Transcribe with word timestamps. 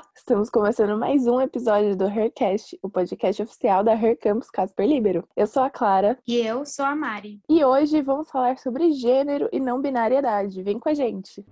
Olá, 0.00 0.08
estamos 0.16 0.48
começando 0.48 0.98
mais 0.98 1.26
um 1.26 1.42
episódio 1.42 1.94
do 1.94 2.06
Hercast, 2.06 2.78
o 2.82 2.88
podcast 2.88 3.42
oficial 3.42 3.84
da 3.84 3.92
Her 3.92 4.18
Campus 4.18 4.48
Casper 4.48 4.88
Libero. 4.88 5.28
Eu 5.36 5.46
sou 5.46 5.62
a 5.62 5.68
Clara. 5.68 6.18
E 6.26 6.38
eu 6.38 6.64
sou 6.64 6.86
a 6.86 6.96
Mari. 6.96 7.38
E 7.46 7.62
hoje 7.62 8.00
vamos 8.00 8.30
falar 8.30 8.56
sobre 8.56 8.92
gênero 8.92 9.46
e 9.52 9.60
não 9.60 9.78
binariedade. 9.78 10.62
Vem 10.62 10.78
com 10.78 10.88
a 10.88 10.94
gente. 10.94 11.44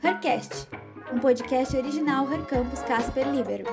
Hercast, 0.00 0.68
um 1.12 1.18
podcast 1.18 1.76
original 1.76 2.30
Her 2.30 2.46
Campus 2.46 2.82
Casper 2.82 3.28
Libero. 3.34 3.64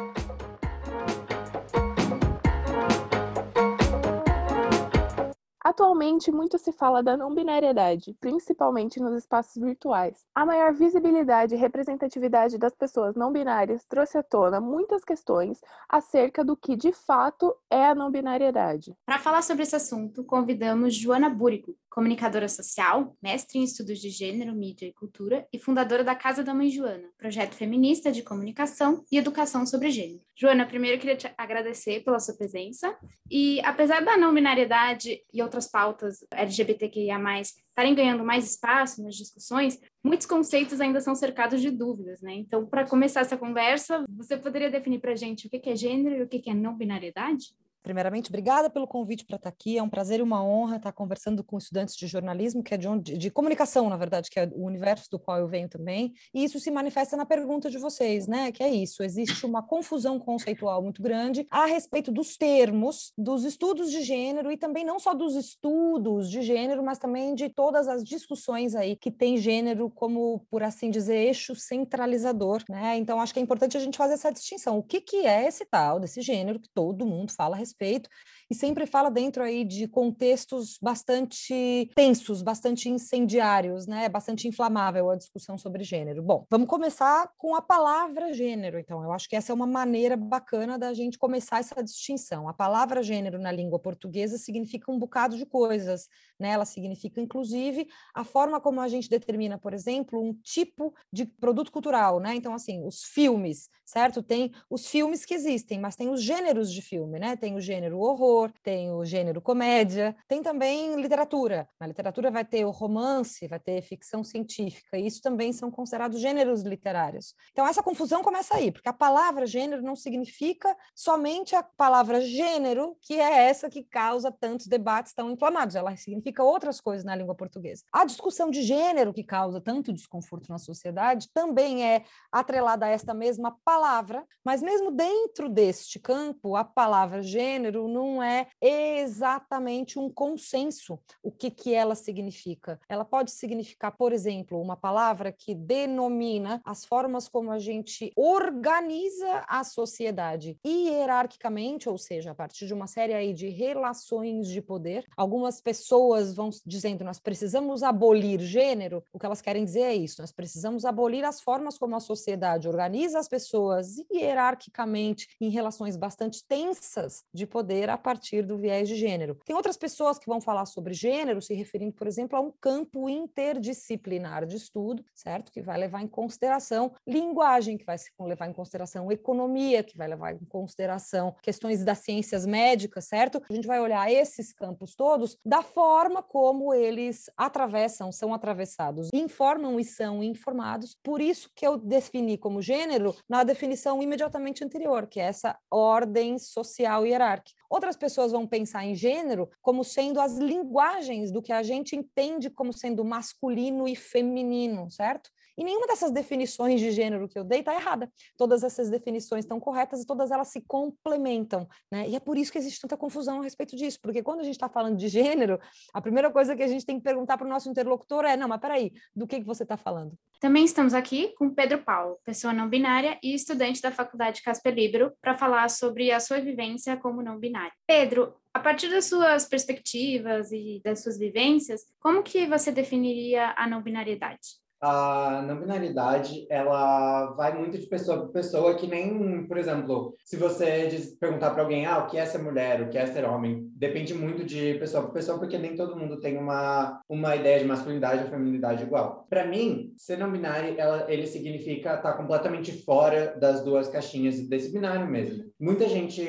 Atualmente, 5.77 6.31
muito 6.31 6.57
se 6.57 6.71
fala 6.71 7.03
da 7.03 7.15
não 7.15 7.35
binariedade, 7.35 8.17
principalmente 8.19 8.99
nos 8.99 9.15
espaços 9.15 9.61
virtuais. 9.61 10.25
A 10.33 10.43
maior 10.43 10.73
visibilidade 10.73 11.53
e 11.53 11.57
representatividade 11.57 12.57
das 12.57 12.73
pessoas 12.73 13.15
não 13.15 13.31
binárias 13.31 13.85
trouxe 13.85 14.17
à 14.17 14.23
tona 14.23 14.59
muitas 14.59 15.05
questões 15.05 15.61
acerca 15.87 16.43
do 16.43 16.57
que 16.57 16.75
de 16.75 16.91
fato 16.91 17.55
é 17.69 17.85
a 17.85 17.93
não 17.93 18.09
binariedade. 18.09 18.97
Para 19.05 19.19
falar 19.19 19.43
sobre 19.43 19.61
esse 19.61 19.75
assunto, 19.75 20.23
convidamos 20.23 20.95
Joana 20.95 21.29
Búrico, 21.29 21.75
comunicadora 21.97 22.47
social, 22.47 23.15
mestre 23.21 23.57
em 23.57 23.63
estudos 23.63 23.99
de 23.99 24.09
gênero, 24.09 24.53
mídia 24.53 24.85
e 24.85 24.93
cultura 24.93 25.47
e 25.51 25.57
fundadora 25.57 26.03
da 26.03 26.13
Casa 26.13 26.43
da 26.43 26.53
Mãe 26.53 26.69
Joana, 26.69 27.09
projeto 27.17 27.55
feminista 27.55 28.11
de 28.11 28.21
comunicação 28.21 29.03
e 29.11 29.17
educação 29.17 29.65
sobre 29.65 29.89
gênero. 29.89 30.21
Joana, 30.35 30.67
primeiro 30.67 30.99
queria 30.99 31.17
te 31.17 31.33
agradecer 31.35 32.03
pela 32.03 32.19
sua 32.19 32.35
presença 32.35 32.95
e 33.31 33.59
apesar 33.61 34.05
da 34.05 34.15
não 34.15 34.31
binariedade 34.31 35.19
e 35.33 35.41
outras 35.41 35.66
pautas 35.69 36.25
LGBTQIA+, 36.31 37.17
estarem 37.41 37.95
ganhando 37.95 38.23
mais 38.23 38.49
espaço 38.49 39.03
nas 39.03 39.15
discussões, 39.15 39.79
muitos 40.03 40.25
conceitos 40.25 40.81
ainda 40.81 40.99
são 41.01 41.15
cercados 41.15 41.61
de 41.61 41.69
dúvidas, 41.69 42.21
né? 42.21 42.33
Então, 42.33 42.65
para 42.65 42.87
começar 42.87 43.21
essa 43.21 43.37
conversa, 43.37 44.05
você 44.09 44.37
poderia 44.37 44.71
definir 44.71 44.99
para 44.99 45.11
a 45.11 45.15
gente 45.15 45.47
o 45.47 45.49
que 45.49 45.69
é 45.69 45.75
gênero 45.75 46.15
e 46.15 46.21
o 46.23 46.27
que 46.27 46.49
é 46.49 46.53
não 46.53 46.75
binariedade? 46.75 47.47
Primeiramente, 47.87 48.29
obrigada 48.29 48.69
pelo 48.69 48.85
convite 48.85 49.23
para 49.23 49.37
estar 49.37 49.47
aqui. 49.47 49.77
É 49.77 49.81
um 49.81 49.87
prazer 49.87 50.19
e 50.19 50.21
uma 50.21 50.43
honra 50.43 50.75
estar 50.75 50.91
conversando 50.91 51.41
com 51.41 51.57
estudantes 51.57 51.95
de 51.95 52.05
jornalismo, 52.05 52.61
que 52.61 52.73
é 52.73 52.77
de, 52.77 52.85
onde, 52.85 53.17
de 53.17 53.31
comunicação, 53.31 53.87
na 53.87 53.95
verdade, 53.95 54.29
que 54.29 54.37
é 54.37 54.51
o 54.53 54.65
universo 54.65 55.09
do 55.09 55.17
qual 55.17 55.37
eu 55.37 55.47
venho 55.47 55.69
também. 55.69 56.13
E 56.33 56.43
isso 56.43 56.59
se 56.59 56.69
manifesta 56.69 57.15
na 57.15 57.25
pergunta 57.25 57.69
de 57.69 57.77
vocês, 57.77 58.27
né? 58.27 58.51
Que 58.51 58.61
é 58.61 58.67
isso: 58.69 59.03
existe 59.03 59.45
uma 59.45 59.63
confusão 59.63 60.19
conceitual 60.19 60.83
muito 60.83 61.01
grande 61.01 61.47
a 61.49 61.65
respeito 61.65 62.11
dos 62.11 62.35
termos, 62.35 63.13
dos 63.17 63.45
estudos 63.45 63.89
de 63.89 64.01
gênero 64.01 64.51
e 64.51 64.57
também 64.57 64.83
não 64.83 64.99
só 64.99 65.13
dos 65.13 65.37
estudos 65.37 66.29
de 66.29 66.41
gênero, 66.41 66.83
mas 66.83 66.97
também 66.97 67.33
de 67.35 67.47
todas 67.47 67.87
as 67.87 68.03
discussões 68.03 68.75
aí 68.75 68.97
que 68.97 69.09
tem 69.09 69.37
gênero 69.37 69.89
como, 69.89 70.45
por 70.51 70.61
assim 70.61 70.89
dizer, 70.89 71.15
eixo 71.15 71.55
centralizador, 71.55 72.65
né? 72.69 72.97
Então 72.97 73.21
acho 73.21 73.33
que 73.33 73.39
é 73.39 73.43
importante 73.43 73.77
a 73.77 73.79
gente 73.79 73.97
fazer 73.97 74.15
essa 74.15 74.29
distinção. 74.29 74.77
O 74.77 74.83
que, 74.83 74.99
que 74.99 75.25
é 75.25 75.47
esse 75.47 75.65
tal 75.65 76.01
desse 76.01 76.19
gênero 76.21 76.59
que 76.59 76.67
todo 76.73 77.05
mundo 77.05 77.31
fala 77.31 77.55
a 77.55 77.57
respeito? 77.57 77.76
Respeito 77.79 78.09
e 78.49 78.55
sempre 78.55 78.85
fala 78.85 79.09
dentro 79.09 79.43
aí 79.43 79.65
de 79.65 79.87
contextos 79.87 80.77
bastante 80.81 81.89
tensos, 81.95 82.41
bastante 82.41 82.89
incendiários, 82.89 83.87
né? 83.87 84.07
Bastante 84.07 84.47
inflamável 84.47 85.09
a 85.09 85.15
discussão 85.15 85.57
sobre 85.57 85.83
gênero. 85.83 86.23
Bom, 86.23 86.45
vamos 86.49 86.67
começar 86.67 87.29
com 87.37 87.55
a 87.55 87.61
palavra 87.61 88.33
gênero, 88.33 88.79
então. 88.79 89.03
Eu 89.03 89.11
acho 89.11 89.27
que 89.27 89.35
essa 89.35 89.51
é 89.51 89.55
uma 89.55 89.67
maneira 89.67 90.15
bacana 90.15 90.77
da 90.77 90.93
gente 90.93 91.17
começar 91.17 91.59
essa 91.59 91.83
distinção. 91.83 92.47
A 92.47 92.53
palavra 92.53 93.03
gênero 93.03 93.39
na 93.39 93.51
língua 93.51 93.79
portuguesa 93.79 94.37
significa 94.37 94.91
um 94.91 94.99
bocado 94.99 95.37
de 95.37 95.45
coisas, 95.45 96.07
né? 96.39 96.49
Ela 96.49 96.65
significa, 96.65 97.19
inclusive, 97.19 97.87
a 98.13 98.23
forma 98.23 98.61
como 98.61 98.79
a 98.79 98.87
gente 98.87 99.09
determina, 99.09 99.57
por 99.57 99.73
exemplo, 99.73 100.21
um 100.21 100.33
tipo 100.33 100.93
de 101.11 101.25
produto 101.25 101.71
cultural, 101.71 102.19
né? 102.19 102.35
Então, 102.35 102.53
assim, 102.53 102.85
os 102.85 103.03
filmes, 103.03 103.69
certo? 103.85 104.23
Tem 104.23 104.51
os 104.69 104.87
filmes 104.87 105.25
que 105.25 105.33
existem, 105.33 105.79
mas 105.79 105.95
tem 105.95 106.09
os 106.09 106.21
gêneros 106.21 106.71
de 106.71 106.81
filme, 106.81 107.19
né? 107.19 107.35
Tem 107.35 107.55
o 107.55 107.61
gênero 107.61 107.99
horror, 107.99 108.36
terror, 108.37 108.51
tem 108.61 108.91
o 108.91 109.03
gênero 109.03 109.41
comédia, 109.41 110.15
tem 110.27 110.43
também 110.43 110.95
literatura. 111.01 111.67
Na 111.79 111.87
literatura 111.87 112.29
vai 112.29 112.45
ter 112.45 112.65
o 112.65 112.71
romance, 112.71 113.47
vai 113.47 113.59
ter 113.59 113.81
ficção 113.81 114.23
científica, 114.23 114.97
e 114.97 115.07
isso 115.07 115.21
também 115.21 115.51
são 115.51 115.71
considerados 115.71 116.19
gêneros 116.19 116.61
literários. 116.61 117.33
Então 117.51 117.65
essa 117.65 117.81
confusão 117.81 118.21
começa 118.21 118.55
aí, 118.55 118.71
porque 118.71 118.89
a 118.89 118.93
palavra 118.93 119.45
gênero 119.45 119.81
não 119.81 119.95
significa 119.95 120.75
somente 120.93 121.55
a 121.55 121.63
palavra 121.63 122.21
gênero, 122.21 122.95
que 123.01 123.15
é 123.19 123.47
essa 123.47 123.69
que 123.69 123.83
causa 123.83 124.31
tantos 124.31 124.67
debates 124.67 125.13
tão 125.13 125.31
inflamados, 125.31 125.75
ela 125.75 125.95
significa 125.95 126.43
outras 126.43 126.79
coisas 126.79 127.05
na 127.05 127.15
língua 127.15 127.35
portuguesa. 127.35 127.83
A 127.91 128.05
discussão 128.05 128.49
de 128.49 128.61
gênero 128.61 129.13
que 129.13 129.23
causa 129.23 129.61
tanto 129.61 129.93
desconforto 129.93 130.49
na 130.49 130.57
sociedade 130.57 131.29
também 131.33 131.85
é 131.85 132.03
atrelada 132.31 132.85
a 132.85 132.89
esta 132.89 133.13
mesma 133.13 133.57
palavra, 133.63 134.25
mas 134.43 134.61
mesmo 134.61 134.91
dentro 134.91 135.49
deste 135.49 135.99
campo, 135.99 136.55
a 136.55 136.63
palavra 136.63 137.21
gênero 137.21 137.87
não 137.87 138.21
é 138.21 138.26
é 138.27 138.47
exatamente 138.61 139.99
um 139.99 140.09
consenso 140.09 140.99
o 141.23 141.31
que, 141.31 141.49
que 141.49 141.73
ela 141.73 141.95
significa. 141.95 142.79
Ela 142.87 143.05
pode 143.05 143.31
significar, 143.31 143.91
por 143.95 144.11
exemplo, 144.13 144.61
uma 144.61 144.75
palavra 144.75 145.31
que 145.31 145.53
denomina 145.53 146.61
as 146.65 146.85
formas 146.85 147.27
como 147.27 147.51
a 147.51 147.59
gente 147.59 148.11
organiza 148.15 149.45
a 149.47 149.63
sociedade 149.63 150.57
hierarquicamente, 150.65 151.89
ou 151.89 151.97
seja, 151.97 152.31
a 152.31 152.35
partir 152.35 152.67
de 152.67 152.73
uma 152.73 152.87
série 152.87 153.13
aí 153.13 153.33
de 153.33 153.49
relações 153.49 154.47
de 154.47 154.61
poder. 154.61 155.05
Algumas 155.15 155.61
pessoas 155.61 156.33
vão 156.33 156.49
dizendo 156.65 157.03
nós 157.03 157.19
precisamos 157.19 157.83
abolir 157.83 158.39
gênero, 158.39 159.03
o 159.13 159.19
que 159.19 159.25
elas 159.25 159.41
querem 159.41 159.65
dizer 159.65 159.81
é 159.81 159.95
isso, 159.95 160.21
nós 160.21 160.31
precisamos 160.31 160.85
abolir 160.85 161.23
as 161.23 161.41
formas 161.41 161.77
como 161.77 161.95
a 161.95 161.99
sociedade 161.99 162.67
organiza 162.67 163.19
as 163.19 163.27
pessoas 163.27 163.95
hierarquicamente 164.11 165.27
em 165.39 165.49
relações 165.49 165.95
bastante 165.95 166.43
tensas 166.45 167.23
de 167.33 167.45
poder 167.45 167.89
a 167.89 167.97
partir 167.97 168.16
partir 168.17 168.41
do 168.41 168.57
viés 168.57 168.89
de 168.89 168.95
gênero. 168.95 169.37
Tem 169.45 169.55
outras 169.55 169.77
pessoas 169.77 170.17
que 170.17 170.25
vão 170.25 170.41
falar 170.41 170.65
sobre 170.65 170.91
gênero, 170.91 171.39
se 171.39 171.53
referindo, 171.53 171.93
por 171.93 172.07
exemplo, 172.07 172.35
a 172.35 172.41
um 172.41 172.51
campo 172.59 173.07
interdisciplinar 173.07 174.45
de 174.47 174.55
estudo, 174.55 175.05
certo? 175.13 175.51
Que 175.51 175.61
vai 175.61 175.77
levar 175.77 176.01
em 176.01 176.07
consideração 176.07 176.91
linguagem, 177.05 177.77
que 177.77 177.85
vai 177.85 177.95
levar 178.21 178.47
em 178.47 178.53
consideração 178.53 179.11
economia, 179.11 179.83
que 179.83 179.95
vai 179.95 180.07
levar 180.07 180.33
em 180.33 180.45
consideração 180.45 181.35
questões 181.43 181.83
das 181.85 181.99
ciências 181.99 182.43
médicas, 182.43 183.05
certo? 183.05 183.41
A 183.47 183.53
gente 183.53 183.67
vai 183.67 183.79
olhar 183.79 184.11
esses 184.11 184.51
campos 184.51 184.95
todos 184.95 185.37
da 185.45 185.61
forma 185.61 186.23
como 186.23 186.73
eles 186.73 187.29
atravessam, 187.37 188.11
são 188.11 188.33
atravessados, 188.33 189.09
informam 189.13 189.79
e 189.79 189.85
são 189.85 190.23
informados. 190.23 190.97
Por 191.03 191.21
isso 191.21 191.51
que 191.55 191.67
eu 191.67 191.77
defini 191.77 192.35
como 192.35 192.63
gênero 192.63 193.15
na 193.29 193.43
definição 193.43 194.01
imediatamente 194.01 194.63
anterior, 194.63 195.05
que 195.05 195.19
é 195.19 195.25
essa 195.25 195.55
ordem 195.69 196.39
social 196.39 197.05
hierárquica. 197.05 197.56
Outras 197.69 197.95
pessoas 197.97 198.31
vão 198.31 198.47
pensar 198.47 198.85
em 198.85 198.95
gênero 198.95 199.49
como 199.61 199.83
sendo 199.83 200.19
as 200.19 200.37
linguagens 200.37 201.31
do 201.31 201.41
que 201.41 201.51
a 201.51 201.63
gente 201.63 201.95
entende 201.95 202.49
como 202.49 202.71
sendo 202.71 203.03
masculino 203.03 203.87
e 203.87 203.95
feminino, 203.95 204.89
certo? 204.89 205.29
E 205.57 205.63
nenhuma 205.63 205.87
dessas 205.87 206.11
definições 206.11 206.79
de 206.79 206.91
gênero 206.91 207.27
que 207.27 207.37
eu 207.37 207.43
dei 207.43 207.59
está 207.59 207.73
errada. 207.73 208.11
Todas 208.37 208.63
essas 208.63 208.89
definições 208.89 209.43
estão 209.43 209.59
corretas 209.59 210.01
e 210.01 210.05
todas 210.05 210.29
elas 210.29 210.49
se 210.49 210.61
complementam, 210.61 211.67
né? 211.91 212.07
E 212.07 212.15
é 212.15 212.19
por 212.19 212.37
isso 212.37 212.51
que 212.51 212.57
existe 212.57 212.81
tanta 212.81 212.95
confusão 212.95 213.39
a 213.39 213.43
respeito 213.43 213.75
disso, 213.75 213.99
porque 214.01 214.21
quando 214.21 214.41
a 214.41 214.43
gente 214.43 214.55
está 214.55 214.69
falando 214.69 214.97
de 214.97 215.07
gênero, 215.07 215.59
a 215.93 216.01
primeira 216.01 216.31
coisa 216.31 216.55
que 216.55 216.63
a 216.63 216.67
gente 216.67 216.85
tem 216.85 216.97
que 216.97 217.03
perguntar 217.03 217.37
para 217.37 217.47
o 217.47 217.49
nosso 217.49 217.69
interlocutor 217.69 218.23
é: 218.25 218.37
não, 218.37 218.47
mas 218.47 218.61
peraí, 218.61 218.91
do 219.15 219.25
que, 219.25 219.39
que 219.39 219.45
você 219.45 219.63
está 219.63 219.77
falando? 219.77 220.13
Também 220.39 220.63
estamos 220.63 220.93
aqui 220.93 221.33
com 221.35 221.49
Pedro 221.49 221.79
Paulo, 221.79 222.19
pessoa 222.23 222.53
não 222.53 222.69
binária 222.69 223.17
e 223.23 223.33
estudante 223.33 223.81
da 223.81 223.91
Faculdade 223.91 224.43
Casper 224.43 224.73
Libero, 224.73 225.11
para 225.19 225.35
falar 225.35 225.67
sobre 225.69 226.11
a 226.11 226.19
sua 226.19 226.39
vivência 226.39 226.95
como 226.95 227.23
não 227.23 227.39
binária. 227.39 227.73
Pedro, 227.87 228.35
a 228.53 228.59
partir 228.59 228.89
das 228.89 229.05
suas 229.05 229.47
perspectivas 229.47 230.51
e 230.51 230.79
das 230.83 231.01
suas 231.01 231.17
vivências, 231.17 231.81
como 231.99 232.21
que 232.21 232.45
você 232.45 232.71
definiria 232.71 233.55
a 233.57 233.67
não 233.67 233.81
binariedade? 233.81 234.59
A 234.81 235.43
não 235.47 235.59
binaridade 235.59 236.45
ela 236.49 237.33
vai 237.33 237.57
muito 237.57 237.77
de 237.77 237.87
pessoa 237.87 238.19
para 238.19 238.27
pessoa 238.27 238.75
que 238.75 238.87
nem 238.87 239.45
por 239.47 239.57
exemplo 239.57 240.15
se 240.23 240.37
você 240.37 240.89
perguntar 241.19 241.51
para 241.51 241.63
alguém 241.63 241.85
ah 241.85 241.99
o 241.99 242.07
que 242.07 242.17
é 242.17 242.25
ser 242.25 242.39
mulher? 242.39 242.81
O 242.81 242.89
que 242.89 242.97
é 242.97 243.05
ser 243.05 243.25
homem? 243.25 243.69
Depende 243.75 244.13
muito 244.13 244.43
de 244.43 244.75
pessoa 244.75 245.03
para 245.03 245.13
pessoa 245.13 245.39
porque 245.39 245.57
nem 245.57 245.75
todo 245.75 245.95
mundo 245.95 246.19
tem 246.19 246.37
uma 246.37 247.01
uma 247.09 247.35
ideia 247.35 247.59
de 247.59 247.65
masculinidade 247.65 248.23
ou 248.23 248.29
feminilidade 248.29 248.83
igual. 248.83 249.25
Para 249.29 249.45
mim 249.45 249.93
ser 249.97 250.17
não 250.17 250.31
binário 250.31 250.75
ela, 250.77 251.05
ele 251.11 251.27
significa 251.27 251.95
estar 251.95 252.11
tá 252.11 252.13
completamente 252.13 252.71
fora 252.83 253.35
das 253.39 253.63
duas 253.63 253.87
caixinhas 253.87 254.47
desse 254.47 254.71
binário 254.71 255.07
mesmo. 255.07 255.45
Muita 255.59 255.87
gente 255.87 256.21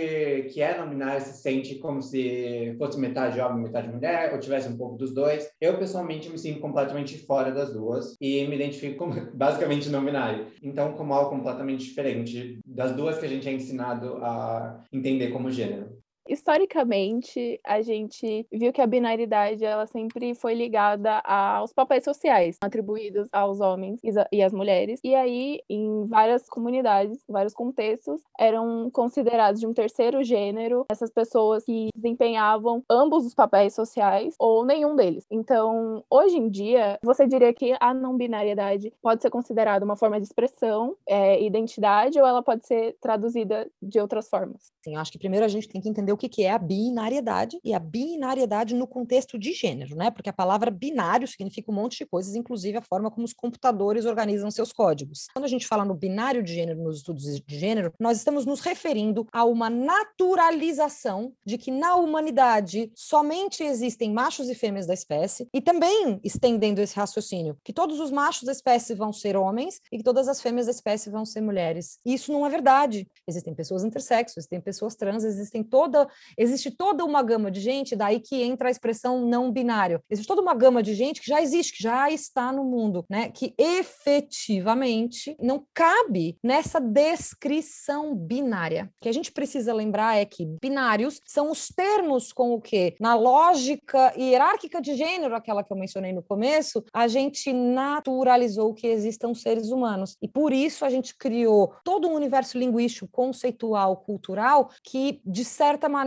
que 0.52 0.62
é 0.62 0.78
não 0.78 0.88
binário 0.88 1.20
se 1.20 1.42
sente 1.42 1.76
como 1.76 2.00
se 2.02 2.74
fosse 2.78 2.98
metade 2.98 3.40
homem 3.40 3.62
metade 3.62 3.88
mulher 3.88 4.32
ou 4.32 4.40
tivesse 4.40 4.68
um 4.68 4.76
pouco 4.76 4.96
dos 4.96 5.12
dois. 5.12 5.48
Eu 5.60 5.78
pessoalmente 5.78 6.30
me 6.30 6.38
sinto 6.38 6.60
completamente 6.60 7.18
fora 7.26 7.52
das 7.52 7.72
duas. 7.72 8.16
E 8.20 8.37
me 8.46 8.56
identifico 8.56 8.98
como 8.98 9.14
basicamente 9.34 9.88
não 9.88 10.04
binário. 10.04 10.46
Então, 10.62 10.92
como 10.92 11.14
algo 11.14 11.30
completamente 11.30 11.84
diferente 11.84 12.58
das 12.64 12.94
duas 12.94 13.18
que 13.18 13.26
a 13.26 13.28
gente 13.28 13.48
é 13.48 13.52
ensinado 13.52 14.16
a 14.22 14.84
entender 14.92 15.28
como 15.28 15.50
gênero. 15.50 15.98
Historicamente, 16.28 17.58
a 17.64 17.80
gente 17.80 18.46
viu 18.52 18.70
que 18.70 18.82
a 18.82 18.86
binaridade 18.86 19.64
ela 19.64 19.86
sempre 19.86 20.34
foi 20.34 20.54
ligada 20.54 21.20
aos 21.20 21.72
papéis 21.72 22.04
sociais 22.04 22.56
atribuídos 22.62 23.28
aos 23.32 23.60
homens 23.60 23.98
e 24.30 24.42
às 24.42 24.52
mulheres. 24.52 25.00
E 25.02 25.14
aí, 25.14 25.60
em 25.68 26.06
várias 26.06 26.46
comunidades, 26.48 27.18
vários 27.26 27.54
contextos, 27.54 28.20
eram 28.38 28.90
considerados 28.90 29.58
de 29.58 29.66
um 29.66 29.72
terceiro 29.72 30.22
gênero 30.22 30.84
essas 30.90 31.10
pessoas 31.10 31.64
que 31.64 31.88
desempenhavam 31.96 32.84
ambos 32.90 33.24
os 33.24 33.34
papéis 33.34 33.74
sociais 33.74 34.34
ou 34.38 34.66
nenhum 34.66 34.94
deles. 34.94 35.24
Então, 35.30 36.04
hoje 36.10 36.36
em 36.36 36.50
dia, 36.50 36.98
você 37.02 37.26
diria 37.26 37.54
que 37.54 37.74
a 37.80 37.94
não 37.94 38.16
binariedade 38.16 38.92
pode 39.00 39.22
ser 39.22 39.30
considerada 39.30 39.84
uma 39.84 39.96
forma 39.96 40.20
de 40.20 40.26
expressão, 40.26 40.94
é, 41.08 41.42
identidade, 41.42 42.20
ou 42.20 42.26
ela 42.26 42.42
pode 42.42 42.66
ser 42.66 42.96
traduzida 43.00 43.70
de 43.80 43.98
outras 43.98 44.28
formas? 44.28 44.72
Sim, 44.84 44.96
acho 44.96 45.12
que 45.12 45.18
primeiro 45.18 45.44
a 45.44 45.48
gente 45.48 45.68
tem 45.68 45.80
que 45.80 45.88
entender 45.88 46.12
o 46.26 46.28
que 46.28 46.42
é 46.42 46.50
a 46.50 46.58
binariedade 46.58 47.58
e 47.64 47.74
a 47.74 47.78
binariedade 47.78 48.74
no 48.74 48.86
contexto 48.86 49.38
de 49.38 49.52
gênero, 49.52 49.96
né? 49.96 50.10
Porque 50.10 50.28
a 50.28 50.32
palavra 50.32 50.70
binário 50.70 51.26
significa 51.26 51.70
um 51.70 51.74
monte 51.74 51.98
de 51.98 52.06
coisas, 52.06 52.34
inclusive 52.34 52.78
a 52.78 52.82
forma 52.82 53.10
como 53.10 53.24
os 53.24 53.32
computadores 53.32 54.04
organizam 54.04 54.50
seus 54.50 54.72
códigos. 54.72 55.26
Quando 55.32 55.44
a 55.44 55.48
gente 55.48 55.66
fala 55.66 55.84
no 55.84 55.94
binário 55.94 56.42
de 56.42 56.54
gênero, 56.54 56.82
nos 56.82 56.98
estudos 56.98 57.24
de 57.24 57.58
gênero, 57.58 57.92
nós 57.98 58.16
estamos 58.16 58.44
nos 58.44 58.60
referindo 58.60 59.26
a 59.32 59.44
uma 59.44 59.70
naturalização 59.70 61.32
de 61.44 61.58
que 61.58 61.70
na 61.70 61.96
humanidade 61.96 62.90
somente 62.94 63.62
existem 63.62 64.12
machos 64.12 64.48
e 64.48 64.54
fêmeas 64.54 64.86
da 64.86 64.94
espécie, 64.94 65.48
e 65.52 65.60
também 65.60 66.20
estendendo 66.24 66.80
esse 66.80 66.96
raciocínio, 66.96 67.56
que 67.64 67.72
todos 67.72 68.00
os 68.00 68.10
machos 68.10 68.44
da 68.44 68.52
espécie 68.52 68.94
vão 68.94 69.12
ser 69.12 69.36
homens 69.36 69.80
e 69.92 69.98
que 69.98 70.04
todas 70.04 70.28
as 70.28 70.40
fêmeas 70.40 70.66
da 70.66 70.72
espécie 70.72 71.10
vão 71.10 71.24
ser 71.24 71.40
mulheres. 71.40 71.98
E 72.04 72.14
isso 72.14 72.32
não 72.32 72.46
é 72.46 72.50
verdade. 72.50 73.06
Existem 73.26 73.54
pessoas 73.54 73.84
intersexo, 73.84 74.38
existem 74.38 74.60
pessoas 74.60 74.94
trans, 74.94 75.24
existem 75.24 75.62
toda, 75.62 76.07
existe 76.36 76.70
toda 76.70 77.04
uma 77.04 77.22
gama 77.22 77.50
de 77.50 77.60
gente, 77.60 77.96
daí 77.96 78.20
que 78.20 78.42
entra 78.42 78.68
a 78.68 78.70
expressão 78.70 79.26
não 79.26 79.50
binário. 79.50 80.00
Existe 80.10 80.28
toda 80.28 80.42
uma 80.42 80.54
gama 80.54 80.82
de 80.82 80.94
gente 80.94 81.20
que 81.20 81.26
já 81.26 81.42
existe, 81.42 81.76
que 81.76 81.82
já 81.82 82.10
está 82.10 82.52
no 82.52 82.64
mundo, 82.64 83.04
né? 83.08 83.30
Que 83.30 83.54
efetivamente 83.58 85.36
não 85.40 85.64
cabe 85.74 86.36
nessa 86.42 86.80
descrição 86.80 88.14
binária. 88.14 88.90
O 88.98 89.02
que 89.02 89.08
a 89.08 89.12
gente 89.12 89.32
precisa 89.32 89.72
lembrar 89.72 90.16
é 90.16 90.24
que 90.24 90.46
binários 90.60 91.20
são 91.26 91.50
os 91.50 91.68
termos 91.68 92.32
com 92.32 92.54
o 92.54 92.60
que, 92.60 92.94
na 93.00 93.14
lógica 93.14 94.12
hierárquica 94.16 94.80
de 94.80 94.94
gênero, 94.94 95.34
aquela 95.34 95.62
que 95.62 95.72
eu 95.72 95.76
mencionei 95.76 96.12
no 96.12 96.22
começo, 96.22 96.84
a 96.92 97.06
gente 97.08 97.52
naturalizou 97.52 98.74
que 98.74 98.86
existam 98.86 99.34
seres 99.34 99.70
humanos. 99.70 100.16
E 100.22 100.28
por 100.28 100.52
isso 100.52 100.84
a 100.84 100.90
gente 100.90 101.16
criou 101.16 101.74
todo 101.84 102.08
um 102.08 102.14
universo 102.14 102.58
linguístico, 102.58 103.08
conceitual, 103.08 103.96
cultural, 103.98 104.70
que, 104.82 105.20
de 105.24 105.44
certa 105.44 105.88
maneira, 105.88 105.97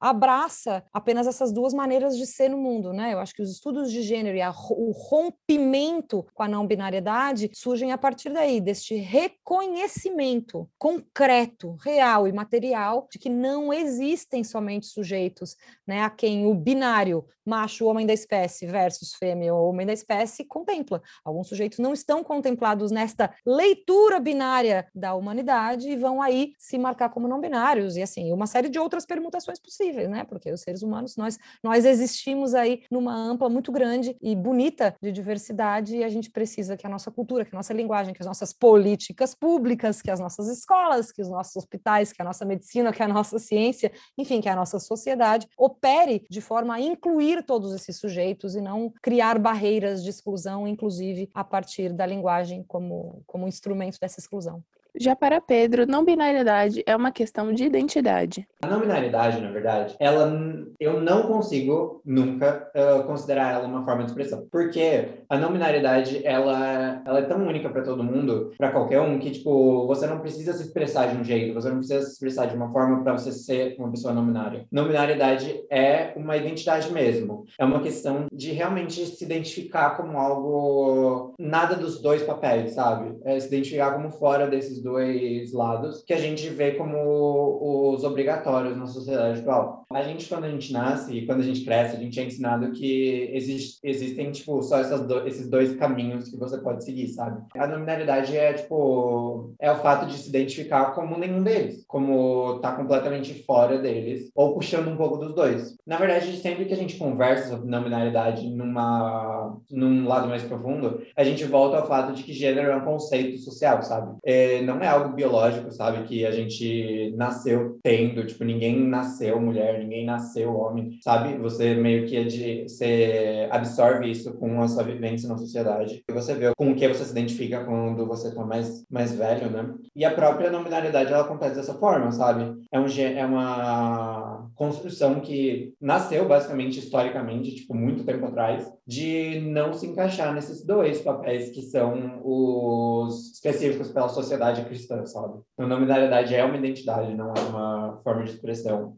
abraça 0.00 0.84
apenas 0.92 1.26
essas 1.26 1.52
duas 1.52 1.72
maneiras 1.72 2.16
de 2.16 2.26
ser 2.26 2.48
no 2.48 2.58
mundo, 2.58 2.92
né? 2.92 3.12
Eu 3.12 3.18
acho 3.18 3.34
que 3.34 3.42
os 3.42 3.50
estudos 3.50 3.90
de 3.90 4.02
gênero 4.02 4.36
e 4.36 4.42
a, 4.42 4.50
o 4.50 4.90
rompimento 4.92 6.26
com 6.34 6.42
a 6.42 6.48
não 6.48 6.66
binariedade 6.66 7.50
surgem 7.54 7.92
a 7.92 7.98
partir 7.98 8.30
daí, 8.30 8.60
deste 8.60 8.94
reconhecimento 8.96 10.68
concreto, 10.78 11.76
real 11.80 12.26
e 12.26 12.32
material 12.32 13.08
de 13.10 13.18
que 13.18 13.28
não 13.28 13.72
existem 13.72 14.42
somente 14.44 14.86
sujeitos 14.86 15.56
né, 15.86 16.02
a 16.02 16.10
quem 16.10 16.46
o 16.46 16.54
binário 16.54 17.24
macho, 17.48 17.86
homem 17.86 18.06
da 18.06 18.12
espécie 18.12 18.66
versus 18.66 19.14
fêmea 19.14 19.54
homem 19.54 19.86
da 19.86 19.92
espécie 19.92 20.44
contempla. 20.44 21.00
Alguns 21.24 21.48
sujeitos 21.48 21.78
não 21.78 21.94
estão 21.94 22.22
contemplados 22.22 22.90
nesta 22.90 23.34
leitura 23.46 24.20
binária 24.20 24.86
da 24.94 25.14
humanidade 25.14 25.88
e 25.88 25.96
vão 25.96 26.20
aí 26.20 26.52
se 26.58 26.76
marcar 26.76 27.08
como 27.08 27.26
não 27.26 27.40
binários 27.40 27.96
e 27.96 28.02
assim, 28.02 28.30
uma 28.32 28.46
série 28.46 28.68
de 28.68 28.78
outras 28.78 29.06
permutações 29.06 29.37
possíveis, 29.44 30.08
né? 30.08 30.24
Porque 30.24 30.50
os 30.50 30.60
seres 30.60 30.82
humanos 30.82 31.16
nós 31.16 31.38
nós 31.62 31.84
existimos 31.84 32.54
aí 32.54 32.82
numa 32.90 33.14
ampla 33.14 33.48
muito 33.48 33.70
grande 33.72 34.16
e 34.20 34.34
bonita 34.34 34.94
de 35.02 35.12
diversidade 35.12 35.96
e 35.96 36.04
a 36.04 36.08
gente 36.08 36.30
precisa 36.30 36.76
que 36.76 36.86
a 36.86 36.90
nossa 36.90 37.10
cultura, 37.10 37.44
que 37.44 37.54
a 37.54 37.58
nossa 37.58 37.72
linguagem, 37.72 38.14
que 38.14 38.22
as 38.22 38.26
nossas 38.26 38.52
políticas 38.52 39.34
públicas, 39.34 40.02
que 40.02 40.10
as 40.10 40.20
nossas 40.20 40.48
escolas, 40.48 41.12
que 41.12 41.22
os 41.22 41.28
nossos 41.28 41.56
hospitais, 41.56 42.12
que 42.12 42.22
a 42.22 42.24
nossa 42.24 42.44
medicina, 42.44 42.92
que 42.92 43.02
a 43.02 43.08
nossa 43.08 43.38
ciência, 43.38 43.92
enfim, 44.16 44.40
que 44.40 44.48
a 44.48 44.56
nossa 44.56 44.78
sociedade 44.78 45.46
opere 45.56 46.26
de 46.30 46.40
forma 46.40 46.74
a 46.74 46.80
incluir 46.80 47.44
todos 47.44 47.74
esses 47.74 47.98
sujeitos 47.98 48.54
e 48.54 48.60
não 48.60 48.92
criar 49.02 49.38
barreiras 49.38 50.02
de 50.02 50.10
exclusão, 50.10 50.66
inclusive 50.66 51.30
a 51.34 51.44
partir 51.44 51.92
da 51.92 52.06
linguagem 52.06 52.64
como, 52.66 53.22
como 53.26 53.48
instrumento 53.48 53.98
dessa 54.00 54.20
exclusão. 54.20 54.62
Já 54.96 55.14
para 55.14 55.40
Pedro, 55.40 55.86
não 55.86 56.04
binariedade 56.04 56.82
é 56.86 56.94
uma 56.94 57.12
questão 57.12 57.52
de 57.52 57.64
identidade. 57.64 58.46
A 58.62 58.66
não 58.66 58.80
binariedade, 58.80 59.40
na 59.40 59.50
verdade, 59.50 59.96
ela 59.98 60.32
eu 60.80 61.00
não 61.00 61.22
consigo 61.22 62.00
nunca 62.04 62.70
uh, 62.74 63.04
considerar 63.04 63.54
ela 63.54 63.66
uma 63.66 63.84
forma 63.84 64.02
de 64.02 64.10
expressão, 64.10 64.46
porque 64.50 65.08
a 65.28 65.36
não 65.36 65.52
binariedade 65.52 66.24
ela, 66.24 67.02
ela 67.04 67.18
é 67.18 67.22
tão 67.22 67.46
única 67.46 67.68
para 67.68 67.82
todo 67.82 68.02
mundo, 68.02 68.52
para 68.56 68.70
qualquer 68.70 69.00
um, 69.00 69.18
que 69.18 69.30
tipo 69.30 69.86
você 69.86 70.06
não 70.06 70.20
precisa 70.20 70.52
se 70.52 70.64
expressar 70.64 71.08
de 71.08 71.16
um 71.16 71.24
jeito, 71.24 71.54
você 71.54 71.68
não 71.68 71.78
precisa 71.78 72.02
se 72.02 72.12
expressar 72.12 72.46
de 72.46 72.56
uma 72.56 72.72
forma 72.72 73.02
para 73.02 73.12
você 73.12 73.32
ser 73.32 73.76
uma 73.78 73.90
pessoa 73.90 74.14
não 74.14 74.26
binária. 74.26 74.66
Não 74.70 74.86
binariedade 74.86 75.64
é 75.70 76.12
uma 76.16 76.36
identidade 76.36 76.92
mesmo, 76.92 77.44
é 77.58 77.64
uma 77.64 77.80
questão 77.80 78.26
de 78.32 78.52
realmente 78.52 79.04
se 79.06 79.24
identificar 79.24 79.96
como 79.96 80.18
algo 80.18 81.34
nada 81.38 81.74
dos 81.74 82.00
dois 82.00 82.22
papéis, 82.22 82.72
sabe? 82.72 83.16
É 83.24 83.38
se 83.38 83.48
identificar 83.48 83.92
como 83.92 84.10
fora 84.10 84.46
desses 84.46 84.77
dois 84.82 85.52
lados 85.52 86.02
que 86.06 86.12
a 86.12 86.18
gente 86.18 86.48
vê 86.48 86.72
como 86.72 87.94
os 87.94 88.04
obrigatórios 88.04 88.76
na 88.76 88.86
sociedade 88.86 89.40
atual. 89.40 89.84
A 89.92 90.02
gente, 90.02 90.28
quando 90.28 90.44
a 90.44 90.50
gente 90.50 90.72
nasce 90.72 91.16
e 91.16 91.26
quando 91.26 91.40
a 91.40 91.44
gente 91.44 91.64
cresce, 91.64 91.96
a 91.96 92.00
gente 92.00 92.20
é 92.20 92.24
ensinado 92.24 92.72
que 92.72 93.30
existe, 93.32 93.78
existem, 93.82 94.30
tipo, 94.30 94.62
só 94.62 94.82
do, 94.98 95.26
esses 95.26 95.48
dois 95.48 95.74
caminhos 95.76 96.28
que 96.28 96.36
você 96.36 96.58
pode 96.58 96.84
seguir, 96.84 97.08
sabe? 97.08 97.42
A 97.56 97.66
nominalidade 97.66 98.36
é, 98.36 98.52
tipo, 98.52 99.54
é 99.58 99.70
o 99.70 99.76
fato 99.76 100.06
de 100.06 100.18
se 100.18 100.28
identificar 100.28 100.92
como 100.94 101.18
nenhum 101.18 101.42
deles, 101.42 101.84
como 101.86 102.58
tá 102.60 102.72
completamente 102.72 103.42
fora 103.44 103.78
deles, 103.78 104.30
ou 104.34 104.54
puxando 104.54 104.88
um 104.88 104.96
pouco 104.96 105.16
dos 105.16 105.34
dois. 105.34 105.76
Na 105.86 105.96
verdade, 105.96 106.36
sempre 106.36 106.66
que 106.66 106.74
a 106.74 106.76
gente 106.76 106.96
conversa 106.96 107.50
sobre 107.50 107.70
nominalidade 107.70 108.48
numa, 108.48 109.56
num 109.70 110.06
lado 110.06 110.28
mais 110.28 110.42
profundo, 110.42 111.02
a 111.16 111.24
gente 111.24 111.44
volta 111.44 111.78
ao 111.78 111.86
fato 111.86 112.12
de 112.12 112.22
que 112.22 112.32
gênero 112.32 112.70
é 112.70 112.76
um 112.76 112.84
conceito 112.84 113.38
social, 113.38 113.82
sabe? 113.82 114.16
É, 114.24 114.60
não 114.68 114.82
é 114.82 114.86
algo 114.86 115.14
biológico, 115.14 115.72
sabe? 115.72 116.06
Que 116.06 116.26
a 116.26 116.30
gente 116.30 117.14
nasceu 117.16 117.78
tendo, 117.82 118.26
tipo, 118.26 118.44
ninguém 118.44 118.86
nasceu 118.86 119.40
mulher, 119.40 119.78
ninguém 119.78 120.04
nasceu 120.04 120.54
homem, 120.54 120.98
sabe? 121.02 121.36
Você 121.38 121.74
meio 121.74 122.06
que 122.06 122.16
é 122.16 122.24
de, 122.24 122.62
você 122.64 123.48
absorve 123.50 124.10
isso 124.10 124.34
com 124.34 124.60
a 124.62 124.68
sua 124.68 124.82
vivência 124.82 125.28
na 125.28 125.38
sociedade. 125.38 126.04
E 126.08 126.12
você 126.12 126.34
vê 126.34 126.54
com 126.54 126.70
o 126.70 126.74
que 126.74 126.86
você 126.86 127.04
se 127.04 127.12
identifica 127.12 127.64
quando 127.64 128.06
você 128.06 128.34
tá 128.34 128.44
mais, 128.44 128.84
mais 128.90 129.14
velho, 129.14 129.50
né? 129.50 129.74
E 129.96 130.04
a 130.04 130.10
própria 130.10 130.50
nominalidade, 130.50 131.12
ela 131.12 131.24
acontece 131.24 131.56
dessa 131.56 131.74
forma, 131.74 132.12
sabe? 132.12 132.54
É, 132.70 132.78
um, 132.78 132.86
é 132.86 133.24
uma 133.24 134.50
construção 134.54 135.20
que 135.20 135.74
nasceu, 135.80 136.26
basicamente, 136.28 136.78
historicamente, 136.78 137.54
tipo, 137.54 137.74
muito 137.74 138.04
tempo 138.04 138.26
atrás, 138.26 138.70
de 138.86 139.40
não 139.40 139.72
se 139.72 139.86
encaixar 139.86 140.34
nesses 140.34 140.64
dois 140.64 141.00
papéis 141.00 141.50
que 141.50 141.62
são 141.62 142.20
os 142.24 143.32
específicos 143.32 143.90
pela 143.90 144.08
sociedade 144.08 144.57
cristã, 144.64 145.04
sabe? 145.06 145.40
Nominalidade 145.58 146.34
é 146.34 146.44
uma 146.44 146.56
identidade, 146.56 147.14
não 147.14 147.32
é 147.34 147.40
uma 147.40 148.00
forma 148.02 148.24
de 148.24 148.30
expressão. 148.30 148.96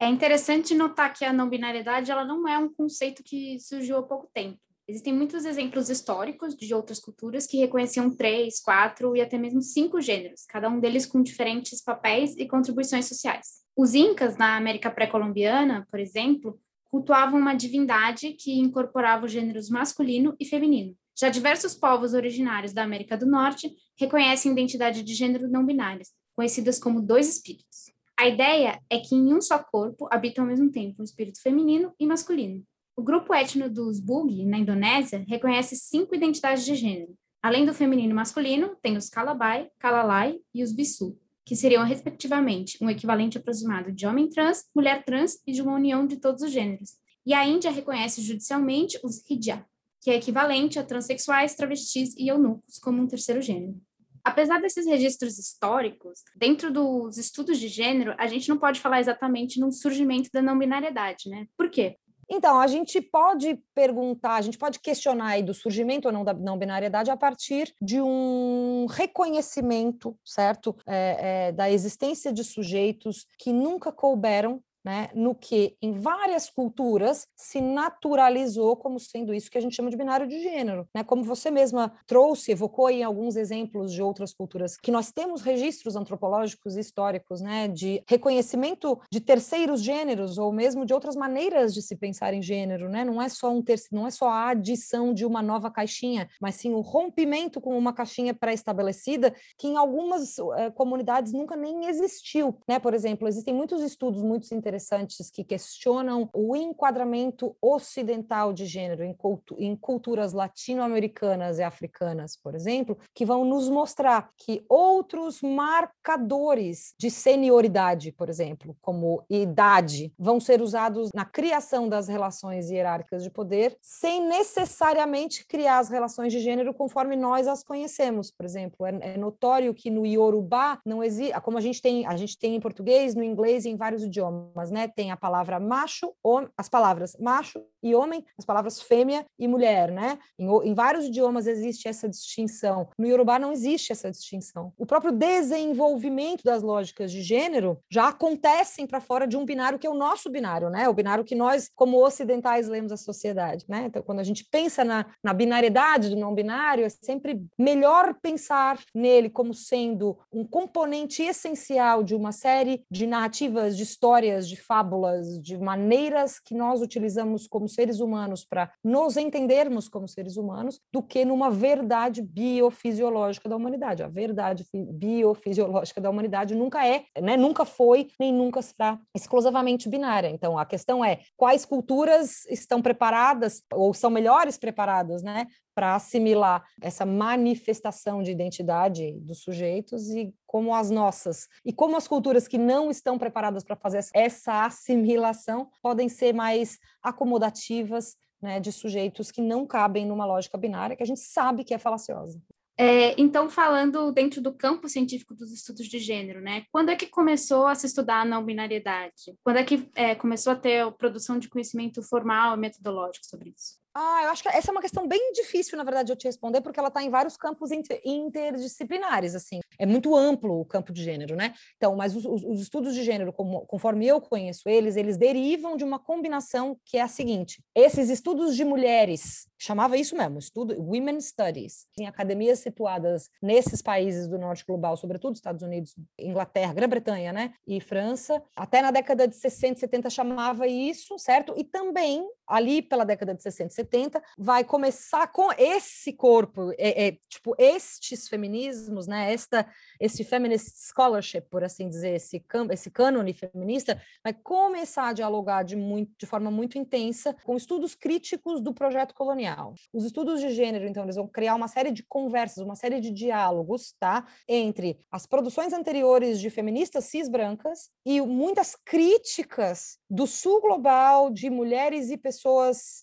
É 0.00 0.08
interessante 0.08 0.74
notar 0.74 1.12
que 1.12 1.24
a 1.24 1.32
não 1.32 1.48
binariedade 1.48 2.10
ela 2.10 2.24
não 2.24 2.48
é 2.48 2.56
um 2.58 2.72
conceito 2.72 3.22
que 3.22 3.58
surgiu 3.60 3.98
há 3.98 4.02
pouco 4.02 4.30
tempo. 4.32 4.58
Existem 4.88 5.12
muitos 5.12 5.44
exemplos 5.44 5.88
históricos 5.88 6.56
de 6.56 6.74
outras 6.74 6.98
culturas 6.98 7.46
que 7.46 7.58
reconheciam 7.58 8.10
três, 8.10 8.60
quatro 8.60 9.14
e 9.14 9.20
até 9.20 9.38
mesmo 9.38 9.62
cinco 9.62 10.00
gêneros, 10.00 10.44
cada 10.48 10.68
um 10.68 10.80
deles 10.80 11.06
com 11.06 11.22
diferentes 11.22 11.80
papéis 11.80 12.36
e 12.36 12.48
contribuições 12.48 13.06
sociais. 13.06 13.60
Os 13.76 13.94
incas, 13.94 14.36
na 14.36 14.56
América 14.56 14.90
pré-colombiana, 14.90 15.86
por 15.90 16.00
exemplo, 16.00 16.58
cultuavam 16.90 17.38
uma 17.38 17.54
divindade 17.54 18.32
que 18.32 18.58
incorporava 18.58 19.26
os 19.26 19.32
gêneros 19.32 19.70
masculino 19.70 20.34
e 20.40 20.44
feminino. 20.44 20.96
Já 21.20 21.28
diversos 21.28 21.74
povos 21.74 22.14
originários 22.14 22.72
da 22.72 22.82
América 22.82 23.14
do 23.14 23.26
Norte 23.26 23.70
reconhecem 23.98 24.52
identidade 24.52 25.02
de 25.02 25.12
gênero 25.12 25.50
não 25.50 25.66
binárias, 25.66 26.08
conhecidas 26.34 26.78
como 26.78 27.02
dois 27.02 27.28
espíritos. 27.28 27.92
A 28.18 28.26
ideia 28.26 28.80
é 28.88 28.98
que 28.98 29.14
em 29.14 29.34
um 29.34 29.42
só 29.42 29.58
corpo 29.58 30.08
habitam 30.10 30.44
ao 30.44 30.48
mesmo 30.48 30.70
tempo 30.70 31.02
um 31.02 31.04
espírito 31.04 31.42
feminino 31.42 31.92
e 32.00 32.06
masculino. 32.06 32.64
O 32.96 33.02
grupo 33.02 33.34
étnico 33.34 33.68
dos 33.68 34.00
Bugis, 34.00 34.46
na 34.46 34.56
Indonésia, 34.56 35.22
reconhece 35.28 35.76
cinco 35.76 36.14
identidades 36.14 36.64
de 36.64 36.74
gênero. 36.74 37.14
Além 37.42 37.66
do 37.66 37.74
feminino 37.74 38.12
e 38.12 38.14
masculino, 38.14 38.74
tem 38.80 38.96
os 38.96 39.10
Kalabai, 39.10 39.68
Kalalai 39.78 40.38
e 40.54 40.62
os 40.62 40.72
Bisu, 40.72 41.18
que 41.44 41.54
seriam, 41.54 41.84
respectivamente, 41.84 42.78
um 42.80 42.88
equivalente 42.88 43.36
aproximado 43.36 43.92
de 43.92 44.06
homem 44.06 44.30
trans, 44.30 44.64
mulher 44.74 45.04
trans 45.04 45.38
e 45.46 45.52
de 45.52 45.60
uma 45.60 45.74
união 45.74 46.06
de 46.06 46.16
todos 46.16 46.42
os 46.42 46.50
gêneros. 46.50 46.92
E 47.26 47.34
a 47.34 47.46
Índia 47.46 47.70
reconhece 47.70 48.22
judicialmente 48.22 48.98
os 49.04 49.22
Hijab, 49.28 49.64
que 50.00 50.10
é 50.10 50.16
equivalente 50.16 50.78
a 50.78 50.84
transexuais, 50.84 51.54
travestis 51.54 52.14
e 52.16 52.28
eunucos 52.28 52.78
como 52.78 53.02
um 53.02 53.06
terceiro 53.06 53.42
gênero. 53.42 53.80
Apesar 54.24 54.60
desses 54.60 54.86
registros 54.86 55.38
históricos, 55.38 56.20
dentro 56.36 56.70
dos 56.70 57.16
estudos 57.16 57.58
de 57.58 57.68
gênero, 57.68 58.14
a 58.18 58.26
gente 58.26 58.48
não 58.48 58.58
pode 58.58 58.80
falar 58.80 59.00
exatamente 59.00 59.58
num 59.58 59.72
surgimento 59.72 60.28
da 60.32 60.42
não 60.42 60.58
binariedade, 60.58 61.28
né? 61.28 61.46
Por 61.56 61.70
quê? 61.70 61.96
Então, 62.32 62.60
a 62.60 62.66
gente 62.68 63.00
pode 63.00 63.58
perguntar, 63.74 64.36
a 64.36 64.40
gente 64.40 64.56
pode 64.56 64.78
questionar 64.78 65.30
aí 65.30 65.42
do 65.42 65.52
surgimento 65.52 66.06
ou 66.06 66.14
não 66.14 66.22
da 66.22 66.32
não 66.32 66.56
binariedade 66.56 67.10
a 67.10 67.16
partir 67.16 67.74
de 67.82 68.00
um 68.00 68.86
reconhecimento, 68.88 70.16
certo, 70.24 70.76
é, 70.86 71.48
é, 71.48 71.52
da 71.52 71.68
existência 71.68 72.32
de 72.32 72.44
sujeitos 72.44 73.26
que 73.36 73.52
nunca 73.52 73.90
couberam 73.90 74.62
né, 74.84 75.10
no 75.14 75.34
que 75.34 75.76
em 75.82 75.92
várias 75.92 76.48
culturas 76.48 77.26
se 77.36 77.60
naturalizou 77.60 78.76
como 78.76 78.98
sendo 78.98 79.34
isso 79.34 79.50
que 79.50 79.58
a 79.58 79.60
gente 79.60 79.76
chama 79.76 79.90
de 79.90 79.96
binário 79.96 80.26
de 80.26 80.40
gênero, 80.40 80.88
né? 80.94 81.04
Como 81.04 81.22
você 81.22 81.50
mesma 81.50 81.92
trouxe, 82.06 82.52
evocou 82.52 82.88
em 82.88 83.02
alguns 83.02 83.36
exemplos 83.36 83.92
de 83.92 84.02
outras 84.02 84.32
culturas 84.32 84.76
que 84.76 84.90
nós 84.90 85.12
temos 85.12 85.42
registros 85.42 85.96
antropológicos 85.96 86.76
e 86.76 86.80
históricos, 86.80 87.40
né, 87.40 87.68
de 87.68 88.02
reconhecimento 88.08 88.98
de 89.10 89.20
terceiros 89.20 89.82
gêneros 89.82 90.38
ou 90.38 90.52
mesmo 90.52 90.86
de 90.86 90.94
outras 90.94 91.14
maneiras 91.14 91.74
de 91.74 91.82
se 91.82 91.96
pensar 91.96 92.32
em 92.32 92.42
gênero, 92.42 92.88
né? 92.88 93.04
Não 93.04 93.20
é 93.20 93.28
só 93.28 93.50
um 93.50 93.62
ter... 93.62 93.78
não 93.92 94.06
é 94.06 94.10
só 94.10 94.28
a 94.28 94.48
adição 94.48 95.12
de 95.12 95.26
uma 95.26 95.42
nova 95.42 95.70
caixinha, 95.70 96.28
mas 96.40 96.56
sim 96.56 96.72
o 96.72 96.80
rompimento 96.80 97.60
com 97.60 97.76
uma 97.76 97.92
caixinha 97.92 98.32
pré-estabelecida 98.32 99.34
que 99.58 99.68
em 99.68 99.76
algumas 99.76 100.38
eh, 100.56 100.70
comunidades 100.70 101.32
nunca 101.32 101.56
nem 101.56 101.86
existiu, 101.86 102.58
né? 102.66 102.78
Por 102.78 102.94
exemplo, 102.94 103.28
existem 103.28 103.54
muitos 103.54 103.82
estudos 103.82 104.22
muito 104.22 104.52
interessantes 104.54 104.69
interessantes 104.70 105.30
que 105.30 105.42
questionam 105.42 106.30
o 106.32 106.54
enquadramento 106.54 107.56
ocidental 107.60 108.52
de 108.52 108.66
gênero 108.66 109.02
em, 109.02 109.12
cultu 109.12 109.56
em 109.58 109.74
culturas 109.74 110.32
latino-americanas 110.32 111.58
e 111.58 111.62
africanas, 111.62 112.36
por 112.36 112.54
exemplo, 112.54 112.96
que 113.12 113.26
vão 113.26 113.44
nos 113.44 113.68
mostrar 113.68 114.30
que 114.36 114.64
outros 114.68 115.42
marcadores 115.42 116.94
de 116.96 117.10
senioridade, 117.10 118.12
por 118.12 118.28
exemplo, 118.28 118.76
como 118.80 119.24
idade, 119.28 120.12
vão 120.16 120.38
ser 120.38 120.62
usados 120.62 121.10
na 121.12 121.24
criação 121.24 121.88
das 121.88 122.06
relações 122.06 122.70
hierárquicas 122.70 123.24
de 123.24 123.30
poder, 123.30 123.76
sem 123.80 124.24
necessariamente 124.24 125.44
criar 125.46 125.80
as 125.80 125.88
relações 125.88 126.32
de 126.32 126.38
gênero 126.38 126.72
conforme 126.72 127.16
nós 127.16 127.48
as 127.48 127.64
conhecemos. 127.64 128.30
Por 128.30 128.46
exemplo, 128.46 128.86
é, 128.86 129.14
é 129.14 129.16
notório 129.16 129.74
que 129.74 129.90
no 129.90 130.06
Yorubá 130.06 130.78
não 130.86 131.02
existe, 131.02 131.38
como 131.40 131.58
a 131.58 131.60
gente 131.60 131.82
tem, 131.82 132.06
a 132.06 132.16
gente 132.16 132.38
tem 132.38 132.54
em 132.54 132.60
português, 132.60 133.16
no 133.16 133.24
inglês 133.24 133.64
e 133.64 133.70
em 133.70 133.76
vários 133.76 134.04
idiomas 134.04 134.59
né? 134.68 134.88
Tem 134.88 135.12
a 135.12 135.16
palavra 135.16 135.60
macho, 135.60 136.12
as 136.58 136.68
palavras 136.68 137.16
macho 137.20 137.64
e 137.80 137.94
homem, 137.94 138.24
as 138.36 138.44
palavras 138.44 138.82
fêmea 138.82 139.24
e 139.38 139.46
mulher, 139.46 139.92
né? 139.92 140.18
Em, 140.36 140.46
em 140.46 140.74
vários 140.74 141.04
idiomas 141.04 141.46
existe 141.46 141.86
essa 141.86 142.08
distinção. 142.08 142.88
No 142.98 143.06
Yorubá 143.06 143.38
não 143.38 143.52
existe 143.52 143.92
essa 143.92 144.10
distinção. 144.10 144.72
O 144.76 144.84
próprio 144.84 145.12
desenvolvimento 145.12 146.42
das 146.42 146.62
lógicas 146.62 147.12
de 147.12 147.22
gênero 147.22 147.78
já 147.88 148.08
acontecem 148.08 148.86
para 148.86 149.00
fora 149.00 149.26
de 149.26 149.36
um 149.36 149.44
binário 149.44 149.78
que 149.78 149.86
é 149.86 149.90
o 149.90 149.94
nosso 149.94 150.28
binário, 150.28 150.68
né? 150.68 150.88
O 150.88 150.94
binário 150.94 151.24
que 151.24 151.36
nós, 151.36 151.70
como 151.76 152.04
ocidentais, 152.04 152.68
lemos 152.68 152.90
a 152.90 152.96
sociedade, 152.96 153.64
né? 153.68 153.84
Então, 153.86 154.02
quando 154.02 154.18
a 154.18 154.24
gente 154.24 154.44
pensa 154.50 154.84
na, 154.84 155.06
na 155.22 155.32
binariedade 155.32 156.10
do 156.10 156.16
não 156.16 156.34
binário, 156.34 156.84
é 156.84 156.88
sempre 156.88 157.40
melhor 157.56 158.14
pensar 158.20 158.80
nele 158.94 159.30
como 159.30 159.54
sendo 159.54 160.18
um 160.32 160.44
componente 160.44 161.22
essencial 161.22 162.02
de 162.02 162.14
uma 162.14 162.32
série 162.32 162.82
de 162.90 163.06
narrativas, 163.06 163.76
de 163.76 163.82
histórias, 163.82 164.48
de 164.50 164.60
fábulas, 164.60 165.40
de 165.40 165.56
maneiras 165.56 166.38
que 166.38 166.54
nós 166.54 166.82
utilizamos 166.82 167.46
como 167.46 167.68
seres 167.68 168.00
humanos 168.00 168.44
para 168.44 168.70
nos 168.82 169.16
entendermos 169.16 169.88
como 169.88 170.08
seres 170.08 170.36
humanos, 170.36 170.80
do 170.92 171.02
que 171.02 171.24
numa 171.24 171.50
verdade 171.50 172.20
biofisiológica 172.20 173.48
da 173.48 173.56
humanidade. 173.56 174.02
A 174.02 174.08
verdade 174.08 174.66
biofisiológica 174.74 176.00
da 176.00 176.10
humanidade 176.10 176.54
nunca 176.54 176.86
é, 176.86 177.04
né, 177.20 177.36
nunca 177.36 177.64
foi, 177.64 178.08
nem 178.18 178.32
nunca 178.32 178.60
será 178.60 178.98
exclusivamente 179.14 179.88
binária. 179.88 180.28
Então, 180.28 180.58
a 180.58 180.66
questão 180.66 181.04
é 181.04 181.20
quais 181.36 181.64
culturas 181.64 182.44
estão 182.46 182.82
preparadas 182.82 183.62
ou 183.72 183.94
são 183.94 184.10
melhores 184.10 184.58
preparadas, 184.58 185.22
né, 185.22 185.46
para 185.80 185.94
assimilar 185.94 186.62
essa 186.78 187.06
manifestação 187.06 188.22
de 188.22 188.30
identidade 188.30 189.12
dos 189.20 189.38
sujeitos 189.38 190.10
e 190.10 190.30
como 190.46 190.74
as 190.74 190.90
nossas 190.90 191.48
e 191.64 191.72
como 191.72 191.96
as 191.96 192.06
culturas 192.06 192.46
que 192.46 192.58
não 192.58 192.90
estão 192.90 193.16
preparadas 193.16 193.64
para 193.64 193.74
fazer 193.74 194.04
essa 194.12 194.66
assimilação 194.66 195.70
podem 195.82 196.06
ser 196.06 196.34
mais 196.34 196.78
acomodativas 197.02 198.14
né, 198.42 198.60
de 198.60 198.70
sujeitos 198.70 199.30
que 199.30 199.40
não 199.40 199.66
cabem 199.66 200.04
numa 200.04 200.26
lógica 200.26 200.58
binária 200.58 200.94
que 200.94 201.02
a 201.02 201.06
gente 201.06 201.20
sabe 201.20 201.64
que 201.64 201.72
é 201.72 201.78
falaciosa. 201.78 202.38
É, 202.76 203.18
então, 203.18 203.48
falando 203.48 204.10
dentro 204.12 204.40
do 204.42 204.54
campo 204.54 204.88
científico 204.88 205.34
dos 205.34 205.52
estudos 205.52 205.86
de 205.86 205.98
gênero, 205.98 206.40
né? 206.40 206.64
Quando 206.72 206.88
é 206.88 206.96
que 206.96 207.06
começou 207.06 207.66
a 207.66 207.74
se 207.74 207.86
estudar 207.86 208.22
a 208.22 208.24
não 208.24 208.42
binariedade? 208.42 209.36
Quando 209.44 209.58
é 209.58 209.64
que 209.64 209.86
é, 209.94 210.14
começou 210.14 210.54
a 210.54 210.56
ter 210.56 210.80
a 210.80 210.90
produção 210.90 211.38
de 211.38 211.48
conhecimento 211.48 212.02
formal 212.02 212.56
e 212.56 212.60
metodológico 212.60 213.26
sobre 213.26 213.50
isso? 213.50 213.74
Ah, 213.92 214.20
eu 214.24 214.30
acho 214.30 214.42
que 214.42 214.48
essa 214.48 214.70
é 214.70 214.72
uma 214.72 214.80
questão 214.80 215.08
bem 215.08 215.32
difícil, 215.32 215.76
na 215.76 215.82
verdade, 215.82 216.06
de 216.06 216.12
eu 216.12 216.16
te 216.16 216.26
responder, 216.26 216.60
porque 216.60 216.78
ela 216.78 216.88
está 216.88 217.02
em 217.02 217.10
vários 217.10 217.36
campos 217.36 217.72
inter 217.72 218.00
interdisciplinares, 218.04 219.34
assim. 219.34 219.58
É 219.78 219.84
muito 219.84 220.14
amplo 220.14 220.60
o 220.60 220.64
campo 220.64 220.92
de 220.92 221.02
gênero, 221.02 221.34
né? 221.34 221.54
Então, 221.76 221.96
mas 221.96 222.14
os, 222.14 222.24
os 222.24 222.60
estudos 222.60 222.94
de 222.94 223.02
gênero, 223.02 223.32
como, 223.32 223.66
conforme 223.66 224.06
eu 224.06 224.20
conheço 224.20 224.68
eles, 224.68 224.96
eles 224.96 225.16
derivam 225.16 225.76
de 225.76 225.82
uma 225.82 225.98
combinação 225.98 226.78
que 226.84 226.98
é 226.98 227.02
a 227.02 227.08
seguinte: 227.08 227.64
esses 227.74 228.10
estudos 228.10 228.54
de 228.54 228.64
mulheres, 228.64 229.48
chamava 229.58 229.96
isso 229.96 230.16
mesmo, 230.16 230.38
estudo 230.38 230.80
Women 230.80 231.20
Studies, 231.20 231.86
em 231.98 232.06
academias 232.06 232.60
situadas 232.60 233.28
nesses 233.42 233.82
países 233.82 234.28
do 234.28 234.38
norte 234.38 234.64
global, 234.64 234.96
sobretudo 234.96 235.34
Estados 235.34 235.62
Unidos, 235.62 235.96
Inglaterra, 236.16 236.72
Grã-Bretanha, 236.72 237.32
né? 237.32 237.54
E 237.66 237.80
França, 237.80 238.40
até 238.54 238.80
na 238.80 238.92
década 238.92 239.26
de 239.26 239.34
60, 239.34 239.80
70 239.80 240.10
chamava 240.10 240.68
isso, 240.68 241.18
certo? 241.18 241.54
E 241.56 241.64
também 241.64 242.24
ali 242.50 242.82
pela 242.82 243.04
década 243.04 243.34
de 243.34 243.42
60 243.42 243.70
70, 243.70 244.22
vai 244.36 244.64
começar 244.64 245.28
com 245.28 245.48
esse 245.56 246.12
corpo, 246.12 246.72
é, 246.76 247.08
é, 247.08 247.12
tipo, 247.28 247.54
estes 247.58 248.28
feminismos, 248.28 249.06
né, 249.06 249.32
esta, 249.32 249.66
esse 249.98 250.24
feminist 250.24 250.92
scholarship, 250.92 251.42
por 251.50 251.62
assim 251.62 251.88
dizer, 251.88 252.16
esse, 252.16 252.44
esse 252.70 252.90
cânone 252.90 253.32
feminista, 253.32 254.00
vai 254.22 254.34
começar 254.34 255.08
a 255.08 255.12
dialogar 255.12 255.62
de, 255.62 255.76
muito, 255.76 256.12
de 256.18 256.26
forma 256.26 256.50
muito 256.50 256.76
intensa 256.76 257.34
com 257.44 257.56
estudos 257.56 257.94
críticos 257.94 258.60
do 258.60 258.74
projeto 258.74 259.14
colonial. 259.14 259.74
Os 259.92 260.04
estudos 260.04 260.40
de 260.40 260.50
gênero, 260.50 260.86
então, 260.86 261.04
eles 261.04 261.16
vão 261.16 261.28
criar 261.28 261.54
uma 261.54 261.68
série 261.68 261.90
de 261.90 262.02
conversas, 262.02 262.64
uma 262.64 262.76
série 262.76 263.00
de 263.00 263.10
diálogos, 263.10 263.94
tá, 263.98 264.26
entre 264.48 264.98
as 265.10 265.26
produções 265.26 265.72
anteriores 265.72 266.40
de 266.40 266.50
feministas 266.50 267.04
cis 267.04 267.28
brancas 267.28 267.90
e 268.04 268.20
muitas 268.20 268.76
críticas 268.84 269.98
do 270.08 270.26
sul 270.26 270.60
global 270.60 271.30
de 271.30 271.48
mulheres 271.48 272.10
e 272.10 272.16
pessoas 272.16 272.39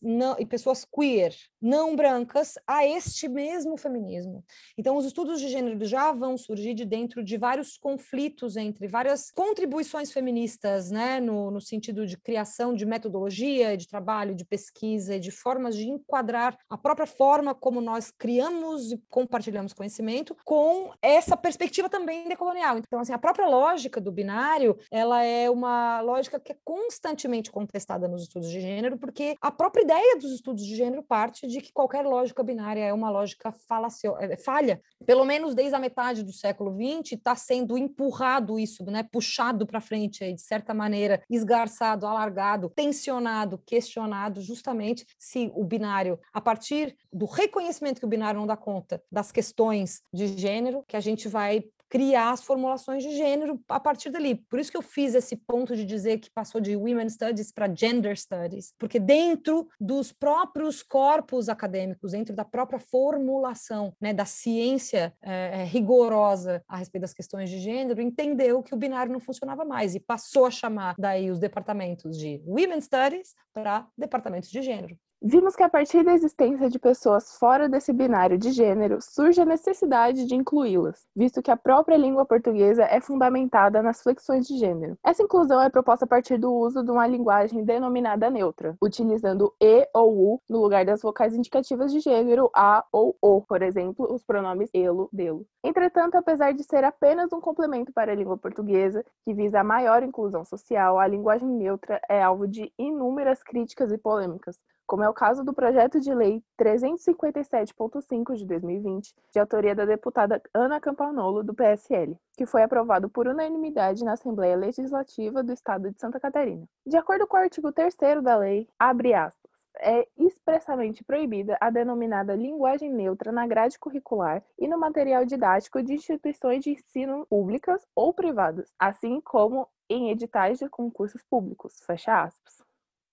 não, 0.02 0.36
e 0.40 0.46
pessoas 0.46 0.68
pessoas 0.68 0.86
queer, 0.86 1.34
não 1.62 1.96
brancas, 1.96 2.56
a 2.68 2.86
este 2.86 3.28
mesmo 3.28 3.78
feminismo. 3.78 4.44
Então, 4.78 4.98
os 4.98 5.06
estudos 5.06 5.40
de 5.40 5.48
gênero 5.48 5.84
já 5.86 6.12
vão 6.12 6.38
surgir 6.38 6.74
de 6.74 6.86
dentro 6.86 7.24
de 7.24 7.38
vários 7.38 7.78
conflitos 7.78 8.58
entre 8.58 8.88
várias 8.88 9.32
contribuições 9.32 10.12
feministas, 10.12 10.92
né, 10.92 11.20
no, 11.20 11.50
no 11.50 11.62
sentido 11.62 12.06
de 12.06 12.18
criação 12.18 12.74
de 12.74 12.86
metodologia, 12.86 13.78
de 13.78 13.88
trabalho, 13.88 14.36
de 14.36 14.46
pesquisa, 14.46 15.20
de 15.20 15.32
formas 15.32 15.76
de 15.76 15.88
enquadrar 15.88 16.58
a 16.70 16.78
própria 16.78 17.08
forma 17.08 17.56
como 17.56 17.80
nós 17.80 18.12
criamos 18.12 18.92
e 18.92 19.02
compartilhamos 19.10 19.74
conhecimento 19.74 20.36
com 20.44 20.92
essa 21.02 21.36
perspectiva 21.38 21.90
também 21.90 22.28
decolonial. 22.28 22.78
Então, 22.78 23.00
assim, 23.00 23.14
a 23.14 23.18
própria 23.18 23.48
lógica 23.48 24.00
do 24.02 24.12
binário, 24.12 24.78
ela 24.92 25.24
é 25.24 25.50
uma 25.50 26.02
lógica 26.02 26.40
que 26.40 26.52
é 26.52 26.58
constantemente 26.64 27.52
contestada 27.52 28.08
nos 28.08 28.24
estudos 28.24 28.50
de 28.50 28.60
gênero, 28.60 28.98
porque 28.98 29.27
a 29.42 29.52
própria 29.52 29.84
ideia 29.84 30.18
dos 30.18 30.32
estudos 30.32 30.66
de 30.66 30.76
gênero 30.76 31.04
parte 31.04 31.48
de 31.48 31.60
que 31.62 31.72
qualquer 31.74 32.06
lógica 32.06 32.44
binária 32.44 32.84
é 32.84 32.94
uma 32.94 33.10
lógica 33.10 33.52
falacio... 33.52 34.16
É, 34.20 34.38
falha. 34.38 34.82
Pelo 35.06 35.26
menos 35.26 35.56
desde 35.56 35.76
a 35.76 35.80
metade 35.80 36.24
do 36.24 36.32
século 36.32 36.76
XX 36.76 37.14
está 37.14 37.36
sendo 37.36 37.78
empurrado 37.78 38.60
isso, 38.60 38.84
né? 38.86 39.04
puxado 39.04 39.66
para 39.66 39.82
frente, 39.82 40.24
aí, 40.24 40.34
de 40.34 40.42
certa 40.42 40.74
maneira, 40.74 41.22
esgarçado, 41.30 42.06
alargado, 42.06 42.70
tensionado, 42.70 43.62
questionado, 43.66 44.42
justamente 44.42 45.06
se 45.18 45.52
o 45.56 45.64
binário, 45.64 46.20
a 46.34 46.42
partir 46.42 46.96
do 47.12 47.26
reconhecimento 47.26 48.00
que 48.00 48.06
o 48.06 48.10
binário 48.10 48.40
não 48.40 48.48
dá 48.48 48.58
conta 48.58 49.02
das 49.12 49.32
questões 49.32 50.02
de 50.14 50.28
gênero, 50.38 50.84
que 50.88 50.96
a 50.96 51.00
gente 51.00 51.28
vai 51.28 51.64
criar 51.90 52.32
as 52.32 52.44
formulações 52.44 53.04
de 53.04 53.16
gênero 53.16 53.60
a 53.68 53.80
partir 53.80 54.10
dali. 54.10 54.36
Por 54.36 54.60
isso 54.60 54.72
que 54.72 54.78
eu 54.78 54.82
fiz 54.82 55.16
esse 55.16 55.36
ponto 55.36 55.76
de 55.76 55.86
dizer 55.86 56.20
que 56.20 56.30
passou 56.30 56.60
de 56.60 56.76
Women 56.76 57.10
Studies 57.10 57.52
para 57.52 57.74
Gender 57.74 58.18
Studies, 58.18 58.74
porque 58.78 59.00
dentro 59.00 59.68
dos 59.80 60.12
próprios 60.12 60.84
corpos 60.84 61.50
acadêmicos, 61.50 62.12
dentro 62.12 62.36
da 62.36 62.46
própria 62.46 62.80
formulação 62.80 63.94
né, 64.00 64.14
da 64.14 64.26
ciência 64.26 65.14
é, 65.22 65.64
rigorosa 65.64 66.64
a 66.68 66.78
respeito 66.78 67.02
das 67.02 67.14
questões 67.14 67.50
de 67.50 67.60
gênero, 67.60 68.02
entendeu 68.02 68.62
que 68.62 68.74
o 68.74 68.78
binário 68.78 69.12
não 69.12 69.20
funcionava 69.20 69.64
mais 69.64 69.96
e 69.96 70.00
passou 70.00 70.46
a 70.46 70.52
chamar 70.52 70.96
daí 70.98 71.32
os 71.32 71.40
departamentos 71.40 72.18
de 72.18 72.42
Women 72.46 72.82
Studies 72.82 73.34
para 73.54 73.88
departamentos 73.98 74.50
de 74.50 74.62
gênero. 74.62 74.98
Vimos 75.20 75.56
que 75.56 75.64
a 75.64 75.70
partir 75.70 76.04
da 76.04 76.14
existência 76.14 76.70
de 76.70 76.78
pessoas 76.78 77.36
fora 77.40 77.68
desse 77.68 77.92
binário 77.92 78.38
de 78.38 78.52
gênero, 78.52 79.00
surge 79.02 79.42
a 79.42 79.46
necessidade 79.46 80.26
de 80.26 80.36
incluí-las, 80.36 81.08
visto 81.16 81.42
que 81.42 81.50
a 81.50 81.58
própria 81.58 81.98
língua 81.98 82.24
portuguesa 82.24 82.84
é 82.84 83.02
fundamentada 83.02 83.82
nas 83.82 84.04
flexões 84.04 84.48
de 84.48 84.56
gênero. 84.60 84.96
Essa 85.04 85.24
inclusão 85.24 85.60
é 85.60 85.72
proposta 85.72 86.06
a 86.06 86.08
partir 86.08 86.38
do 86.38 86.54
uso 86.54 86.84
de 86.84 86.92
uma 86.92 87.08
linguagem 87.08 87.64
denominada 87.64 88.30
neutra, 88.30 88.78
utilizando 88.80 89.52
e 89.60 89.90
ou 89.92 90.36
u 90.36 90.42
no 90.48 90.62
lugar 90.62 90.86
das 90.86 91.02
vocais 91.02 91.34
indicativas 91.34 91.92
de 91.92 92.00
gênero 92.00 92.52
a 92.56 92.86
ou 92.92 93.18
o, 93.20 93.42
por 93.42 93.64
exemplo, 93.64 94.14
os 94.14 94.24
pronomes 94.24 94.70
elo, 94.72 95.10
delo. 95.12 95.48
Entretanto, 95.64 96.14
apesar 96.14 96.54
de 96.54 96.64
ser 96.64 96.84
apenas 96.84 97.34
um 97.34 97.42
complemento 97.42 97.92
para 97.92 98.12
a 98.12 98.16
língua 98.16 98.38
portuguesa, 98.38 99.04
que 99.26 99.34
visa 99.34 99.62
a 99.62 99.64
maior 99.64 100.04
inclusão 100.04 100.46
social, 100.46 101.00
a 101.00 101.08
linguagem 101.08 101.50
neutra 101.50 102.00
é 102.08 102.22
alvo 102.22 102.48
de 102.48 102.72
inúmeras 102.78 103.42
críticas 103.42 103.92
e 103.92 103.98
polêmicas, 103.98 104.60
como 104.88 105.04
é 105.04 105.10
o 105.10 105.14
caso 105.14 105.44
do 105.44 105.54
projeto 105.54 106.00
de 106.00 106.14
lei 106.16 106.42
357.5 106.58 108.36
de 108.36 108.46
2020, 108.46 109.14
de 109.34 109.40
autoria 109.40 109.76
da 109.76 109.84
deputada 109.84 110.42
Ana 110.54 110.80
Campanolo, 110.80 111.44
do 111.44 111.54
PSL, 111.54 112.18
que 112.38 112.46
foi 112.46 112.64
aprovado 112.64 113.10
por 113.10 113.28
unanimidade 113.28 114.06
na 114.06 114.14
Assembleia 114.14 114.56
Legislativa 114.56 115.44
do 115.44 115.52
Estado 115.52 115.92
de 115.92 116.00
Santa 116.00 116.22
Catarina. 116.22 116.66
De 116.86 116.96
acordo 116.96 117.28
com 117.28 117.36
o 117.36 117.40
artigo 117.40 117.70
3 117.72 117.96
da 118.24 118.38
lei, 118.38 118.66
abre 118.80 119.14
aspas, 119.14 119.52
é 119.80 120.08
expressamente 120.18 121.04
proibida 121.04 121.58
a 121.60 121.70
denominada 121.70 122.34
linguagem 122.34 122.92
neutra 122.92 123.32
na 123.32 123.46
grade 123.46 123.78
curricular 123.78 124.42
e 124.58 124.70
no 124.70 124.80
material 124.80 125.26
didático 125.26 125.84
de 125.84 125.94
instituições 125.94 126.64
de 126.64 126.72
ensino 126.72 127.28
públicas 127.30 127.86
ou 127.94 128.14
privadas, 128.14 128.72
assim 128.80 129.20
como 129.20 129.68
em 129.90 130.10
editais 130.10 130.60
de 130.60 130.70
concursos 130.70 131.22
públicos. 131.30 131.82
Fecha 131.86 132.24
aspas 132.24 132.67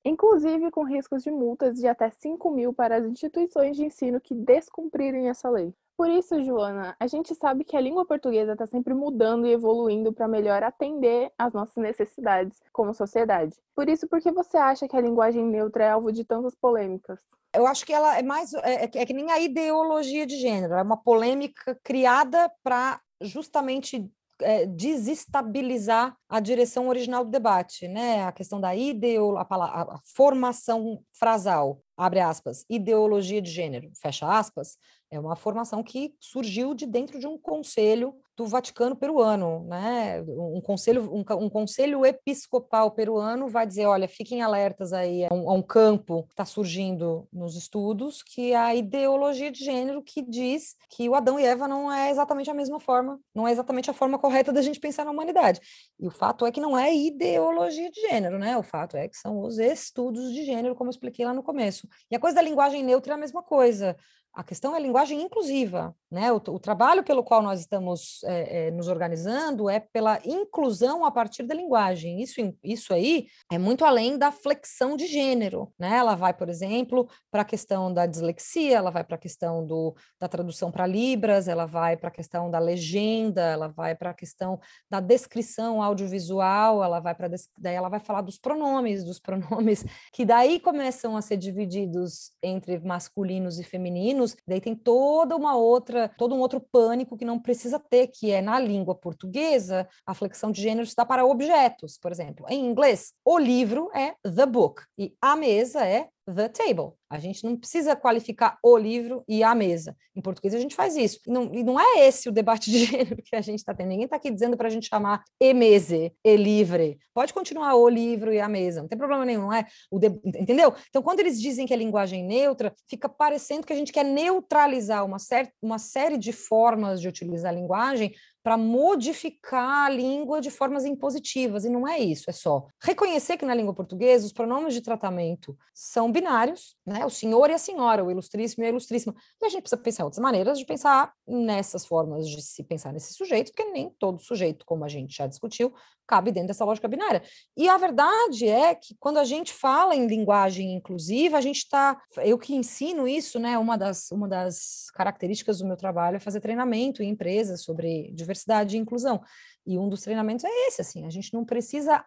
inclusive 0.04 0.70
com 0.70 0.84
riscos 0.84 1.22
de 1.22 1.30
multas 1.30 1.78
de 1.78 1.88
até 1.88 2.10
5 2.10 2.50
mil 2.50 2.72
para 2.72 2.96
as 2.96 3.04
instituições 3.04 3.76
de 3.76 3.84
ensino 3.84 4.20
que 4.20 4.34
descumprirem 4.34 5.28
essa 5.28 5.48
lei. 5.48 5.74
Por 5.96 6.10
isso, 6.10 6.42
Joana, 6.42 6.96
a 6.98 7.06
gente 7.06 7.34
sabe 7.36 7.62
que 7.62 7.76
a 7.76 7.80
língua 7.80 8.04
portuguesa 8.04 8.52
está 8.52 8.66
sempre 8.66 8.92
mudando 8.92 9.46
e 9.46 9.52
evoluindo 9.52 10.12
para 10.12 10.26
melhor 10.26 10.62
atender 10.62 11.30
às 11.38 11.52
nossas 11.52 11.76
necessidades 11.76 12.60
como 12.72 12.92
sociedade. 12.92 13.56
Por 13.76 13.88
isso, 13.88 14.08
por 14.08 14.20
que 14.20 14.32
você 14.32 14.56
acha 14.56 14.88
que 14.88 14.96
a 14.96 15.00
linguagem 15.00 15.44
neutra 15.44 15.84
é 15.84 15.90
alvo 15.90 16.10
de 16.10 16.24
tantas 16.24 16.54
polêmicas? 16.56 17.20
Eu 17.54 17.64
acho 17.68 17.86
que 17.86 17.92
ela 17.92 18.18
é 18.18 18.22
mais. 18.22 18.52
É, 18.54 18.86
é, 18.86 18.90
é 18.92 19.06
que 19.06 19.12
nem 19.12 19.30
a 19.30 19.38
ideologia 19.38 20.26
de 20.26 20.36
gênero, 20.36 20.74
é 20.74 20.82
uma 20.82 20.96
polêmica 20.96 21.78
criada 21.84 22.50
para 22.64 23.00
justamente 23.20 24.10
é, 24.40 24.66
desestabilizar 24.66 26.16
a 26.28 26.40
direção 26.40 26.88
original 26.88 27.24
do 27.24 27.30
debate, 27.30 27.86
né? 27.88 28.24
A 28.24 28.32
questão 28.32 28.60
da 28.60 28.74
ideologia, 28.74 29.46
a, 29.50 29.82
a, 29.94 29.98
formação 30.14 31.00
frasal, 31.12 31.80
abre 31.96 32.20
aspas, 32.20 32.64
ideologia 32.68 33.40
de 33.40 33.50
gênero, 33.50 33.90
fecha 34.00 34.26
aspas, 34.26 34.76
é 35.10 35.20
uma 35.20 35.36
formação 35.36 35.82
que 35.82 36.14
surgiu 36.18 36.74
de 36.74 36.86
dentro 36.86 37.18
de 37.18 37.26
um 37.26 37.38
conselho 37.38 38.14
do 38.36 38.46
Vaticano 38.46 38.96
peruano, 38.96 39.64
né? 39.68 40.20
Um 40.22 40.60
conselho, 40.60 41.08
um, 41.12 41.24
um 41.36 41.48
conselho 41.48 42.04
episcopal 42.04 42.90
peruano 42.90 43.46
vai 43.46 43.64
dizer, 43.64 43.86
olha, 43.86 44.08
fiquem 44.08 44.42
alertas 44.42 44.92
aí 44.92 45.24
a 45.24 45.32
um, 45.32 45.48
a 45.48 45.52
um 45.52 45.62
campo 45.62 46.24
que 46.24 46.32
está 46.32 46.44
surgindo 46.44 47.28
nos 47.32 47.54
estudos, 47.54 48.24
que 48.24 48.52
é 48.52 48.56
a 48.56 48.74
ideologia 48.74 49.52
de 49.52 49.64
gênero 49.64 50.02
que 50.02 50.20
diz 50.20 50.74
que 50.90 51.08
o 51.08 51.14
Adão 51.14 51.38
e 51.38 51.44
Eva 51.44 51.68
não 51.68 51.92
é 51.92 52.10
exatamente 52.10 52.50
a 52.50 52.54
mesma 52.54 52.80
forma, 52.80 53.20
não 53.32 53.46
é 53.46 53.52
exatamente 53.52 53.88
a 53.88 53.94
forma 53.94 54.18
correta 54.18 54.52
da 54.52 54.62
gente 54.62 54.80
pensar 54.80 55.04
na 55.04 55.12
humanidade. 55.12 55.60
E 56.00 56.06
o 56.08 56.10
fato 56.10 56.44
é 56.44 56.50
que 56.50 56.60
não 56.60 56.76
é 56.76 56.92
ideologia 56.92 57.88
de 57.88 58.00
gênero, 58.00 58.36
né? 58.36 58.58
O 58.58 58.64
fato 58.64 58.96
é 58.96 59.06
que 59.06 59.16
são 59.16 59.40
os 59.42 59.58
estudos 59.58 60.32
de 60.32 60.44
gênero, 60.44 60.74
como 60.74 60.88
eu 60.88 60.92
expliquei 60.92 61.24
lá 61.24 61.32
no 61.32 61.42
começo. 61.42 61.83
E 62.10 62.16
a 62.16 62.20
coisa 62.20 62.36
da 62.36 62.42
linguagem 62.42 62.82
neutra 62.82 63.12
é 63.12 63.16
a 63.16 63.18
mesma 63.18 63.42
coisa. 63.42 63.96
A 64.34 64.42
questão 64.42 64.74
é 64.74 64.78
a 64.78 64.80
linguagem 64.80 65.22
inclusiva, 65.22 65.94
né? 66.10 66.32
O, 66.32 66.36
o 66.36 66.58
trabalho 66.58 67.04
pelo 67.04 67.22
qual 67.22 67.40
nós 67.40 67.60
estamos 67.60 68.22
é, 68.24 68.66
é, 68.66 68.70
nos 68.72 68.88
organizando 68.88 69.70
é 69.70 69.78
pela 69.78 70.18
inclusão 70.24 71.04
a 71.04 71.10
partir 71.10 71.44
da 71.44 71.54
linguagem. 71.54 72.20
Isso, 72.20 72.40
isso 72.62 72.92
aí 72.92 73.26
é 73.52 73.58
muito 73.58 73.84
além 73.84 74.18
da 74.18 74.32
flexão 74.32 74.96
de 74.96 75.06
gênero, 75.06 75.72
né? 75.78 75.96
Ela 75.98 76.16
vai, 76.16 76.34
por 76.34 76.48
exemplo, 76.48 77.08
para 77.30 77.42
a 77.42 77.44
questão 77.44 77.92
da 77.92 78.06
dislexia, 78.06 78.76
ela 78.76 78.90
vai 78.90 79.04
para 79.04 79.14
a 79.14 79.18
questão 79.18 79.64
do, 79.64 79.94
da 80.18 80.26
tradução 80.26 80.72
para 80.72 80.84
libras, 80.84 81.46
ela 81.46 81.64
vai 81.64 81.96
para 81.96 82.08
a 82.08 82.12
questão 82.12 82.50
da 82.50 82.58
legenda, 82.58 83.42
ela 83.42 83.68
vai 83.68 83.94
para 83.94 84.10
a 84.10 84.14
questão 84.14 84.58
da 84.90 84.98
descrição 84.98 85.80
audiovisual, 85.80 86.82
ela 86.82 86.98
vai 86.98 87.14
para 87.14 87.28
daí 87.58 87.74
ela 87.74 87.88
vai 87.88 88.00
falar 88.00 88.20
dos 88.20 88.38
pronomes, 88.38 89.04
dos 89.04 89.20
pronomes 89.20 89.84
que 90.12 90.24
daí 90.24 90.58
começam 90.58 91.16
a 91.16 91.22
ser 91.22 91.36
divididos 91.36 92.32
entre 92.42 92.80
masculinos 92.80 93.60
e 93.60 93.64
femininos 93.64 94.23
daí 94.46 94.60
tem 94.60 94.74
toda 94.74 95.36
uma 95.36 95.56
outra, 95.56 96.08
todo 96.16 96.34
um 96.34 96.40
outro 96.40 96.60
pânico 96.60 97.16
que 97.16 97.24
não 97.24 97.38
precisa 97.38 97.78
ter, 97.78 98.08
que 98.08 98.30
é 98.30 98.40
na 98.40 98.58
língua 98.58 98.94
portuguesa, 98.94 99.88
a 100.06 100.14
flexão 100.14 100.50
de 100.50 100.62
gênero 100.62 100.86
está 100.86 101.04
para 101.04 101.26
objetos, 101.26 101.98
por 101.98 102.12
exemplo. 102.12 102.46
Em 102.48 102.64
inglês, 102.64 103.12
o 103.24 103.38
livro 103.38 103.90
é 103.94 104.14
the 104.22 104.46
book 104.46 104.82
e 104.98 105.14
a 105.20 105.36
mesa 105.36 105.86
é 105.86 106.08
the 106.26 106.48
table. 106.48 106.92
A 107.10 107.18
gente 107.18 107.44
não 107.44 107.56
precisa 107.56 107.94
qualificar 107.94 108.58
o 108.62 108.76
livro 108.76 109.22
e 109.28 109.42
a 109.42 109.54
mesa. 109.54 109.96
Em 110.16 110.20
português 110.20 110.54
a 110.54 110.58
gente 110.58 110.74
faz 110.74 110.96
isso. 110.96 111.20
E 111.26 111.30
não, 111.30 111.54
e 111.54 111.62
não 111.62 111.78
é 111.78 112.06
esse 112.06 112.28
o 112.28 112.32
debate 112.32 112.70
de 112.70 112.84
gênero 112.86 113.22
que 113.22 113.36
a 113.36 113.40
gente 113.40 113.58
está 113.58 113.74
tendo. 113.74 113.88
Ninguém 113.88 114.04
está 114.04 114.16
aqui 114.16 114.30
dizendo 114.30 114.56
para 114.56 114.68
a 114.68 114.70
gente 114.70 114.88
chamar 114.88 115.22
e 115.40 115.52
mese, 115.52 116.12
e 116.24 116.36
livre. 116.36 116.98
Pode 117.12 117.32
continuar 117.32 117.74
o 117.74 117.88
livro 117.88 118.32
e 118.32 118.40
a 118.40 118.48
mesa, 118.48 118.80
não 118.80 118.88
tem 118.88 118.98
problema 118.98 119.24
nenhum, 119.24 119.52
é? 119.52 119.66
O 119.90 119.98
de... 119.98 120.08
Entendeu? 120.24 120.74
Então, 120.88 121.02
quando 121.02 121.20
eles 121.20 121.40
dizem 121.40 121.66
que 121.66 121.74
é 121.74 121.76
linguagem 121.76 122.24
neutra, 122.24 122.74
fica 122.88 123.08
parecendo 123.08 123.66
que 123.66 123.72
a 123.72 123.76
gente 123.76 123.92
quer 123.92 124.04
neutralizar 124.04 125.04
uma, 125.04 125.18
cer 125.18 125.52
uma 125.62 125.78
série 125.78 126.16
de 126.16 126.32
formas 126.32 127.00
de 127.00 127.08
utilizar 127.08 127.52
a 127.52 127.54
linguagem 127.54 128.14
para 128.44 128.58
modificar 128.58 129.86
a 129.86 129.88
língua 129.88 130.38
de 130.38 130.50
formas 130.50 130.84
impositivas, 130.84 131.64
e 131.64 131.70
não 131.70 131.88
é 131.88 131.98
isso, 131.98 132.28
é 132.28 132.32
só 132.32 132.66
reconhecer 132.78 133.38
que 133.38 133.46
na 133.46 133.54
língua 133.54 133.72
portuguesa 133.72 134.26
os 134.26 134.34
pronomes 134.34 134.74
de 134.74 134.82
tratamento 134.82 135.56
são 135.72 136.12
binários, 136.12 136.76
né? 136.84 137.06
O 137.06 137.10
senhor 137.10 137.48
e 137.48 137.54
a 137.54 137.58
senhora, 137.58 138.04
o 138.04 138.10
ilustríssimo 138.10 138.62
e 138.62 138.66
a 138.66 138.68
ilustríssima. 138.68 139.14
E 139.40 139.46
a 139.46 139.48
gente 139.48 139.62
precisa 139.62 139.80
pensar 139.80 140.04
outras 140.04 140.22
maneiras 140.22 140.58
de 140.58 140.66
pensar 140.66 141.10
nessas 141.26 141.86
formas 141.86 142.28
de 142.28 142.42
se 142.42 142.62
pensar 142.62 142.92
nesse 142.92 143.14
sujeito, 143.14 143.50
porque 143.50 143.64
nem 143.72 143.88
todo 143.98 144.20
sujeito, 144.20 144.66
como 144.66 144.84
a 144.84 144.88
gente 144.88 145.16
já 145.16 145.26
discutiu, 145.26 145.72
cabe 146.06 146.30
dentro 146.30 146.48
dessa 146.48 146.66
lógica 146.66 146.86
binária. 146.86 147.22
E 147.56 147.66
a 147.66 147.78
verdade 147.78 148.46
é 148.46 148.74
que 148.74 148.94
quando 149.00 149.16
a 149.16 149.24
gente 149.24 149.54
fala 149.54 149.96
em 149.96 150.06
linguagem 150.06 150.74
inclusiva, 150.74 151.38
a 151.38 151.40
gente 151.40 151.56
está. 151.56 151.98
Eu 152.18 152.38
que 152.38 152.54
ensino 152.54 153.08
isso, 153.08 153.38
né? 153.38 153.56
Uma 153.56 153.78
das, 153.78 154.10
uma 154.10 154.28
das 154.28 154.90
características 154.92 155.60
do 155.60 155.66
meu 155.66 155.78
trabalho 155.78 156.16
é 156.16 156.20
fazer 156.20 156.40
treinamento 156.40 157.02
em 157.02 157.08
empresas 157.08 157.62
sobre 157.62 158.12
diversidade 158.12 158.33
e 158.76 158.80
inclusão. 158.80 159.22
E 159.66 159.78
um 159.78 159.88
dos 159.88 160.02
treinamentos 160.02 160.44
é 160.44 160.68
esse, 160.68 160.82
assim, 160.82 161.06
a 161.06 161.10
gente 161.10 161.32
não 161.32 161.42
precisa, 161.42 162.04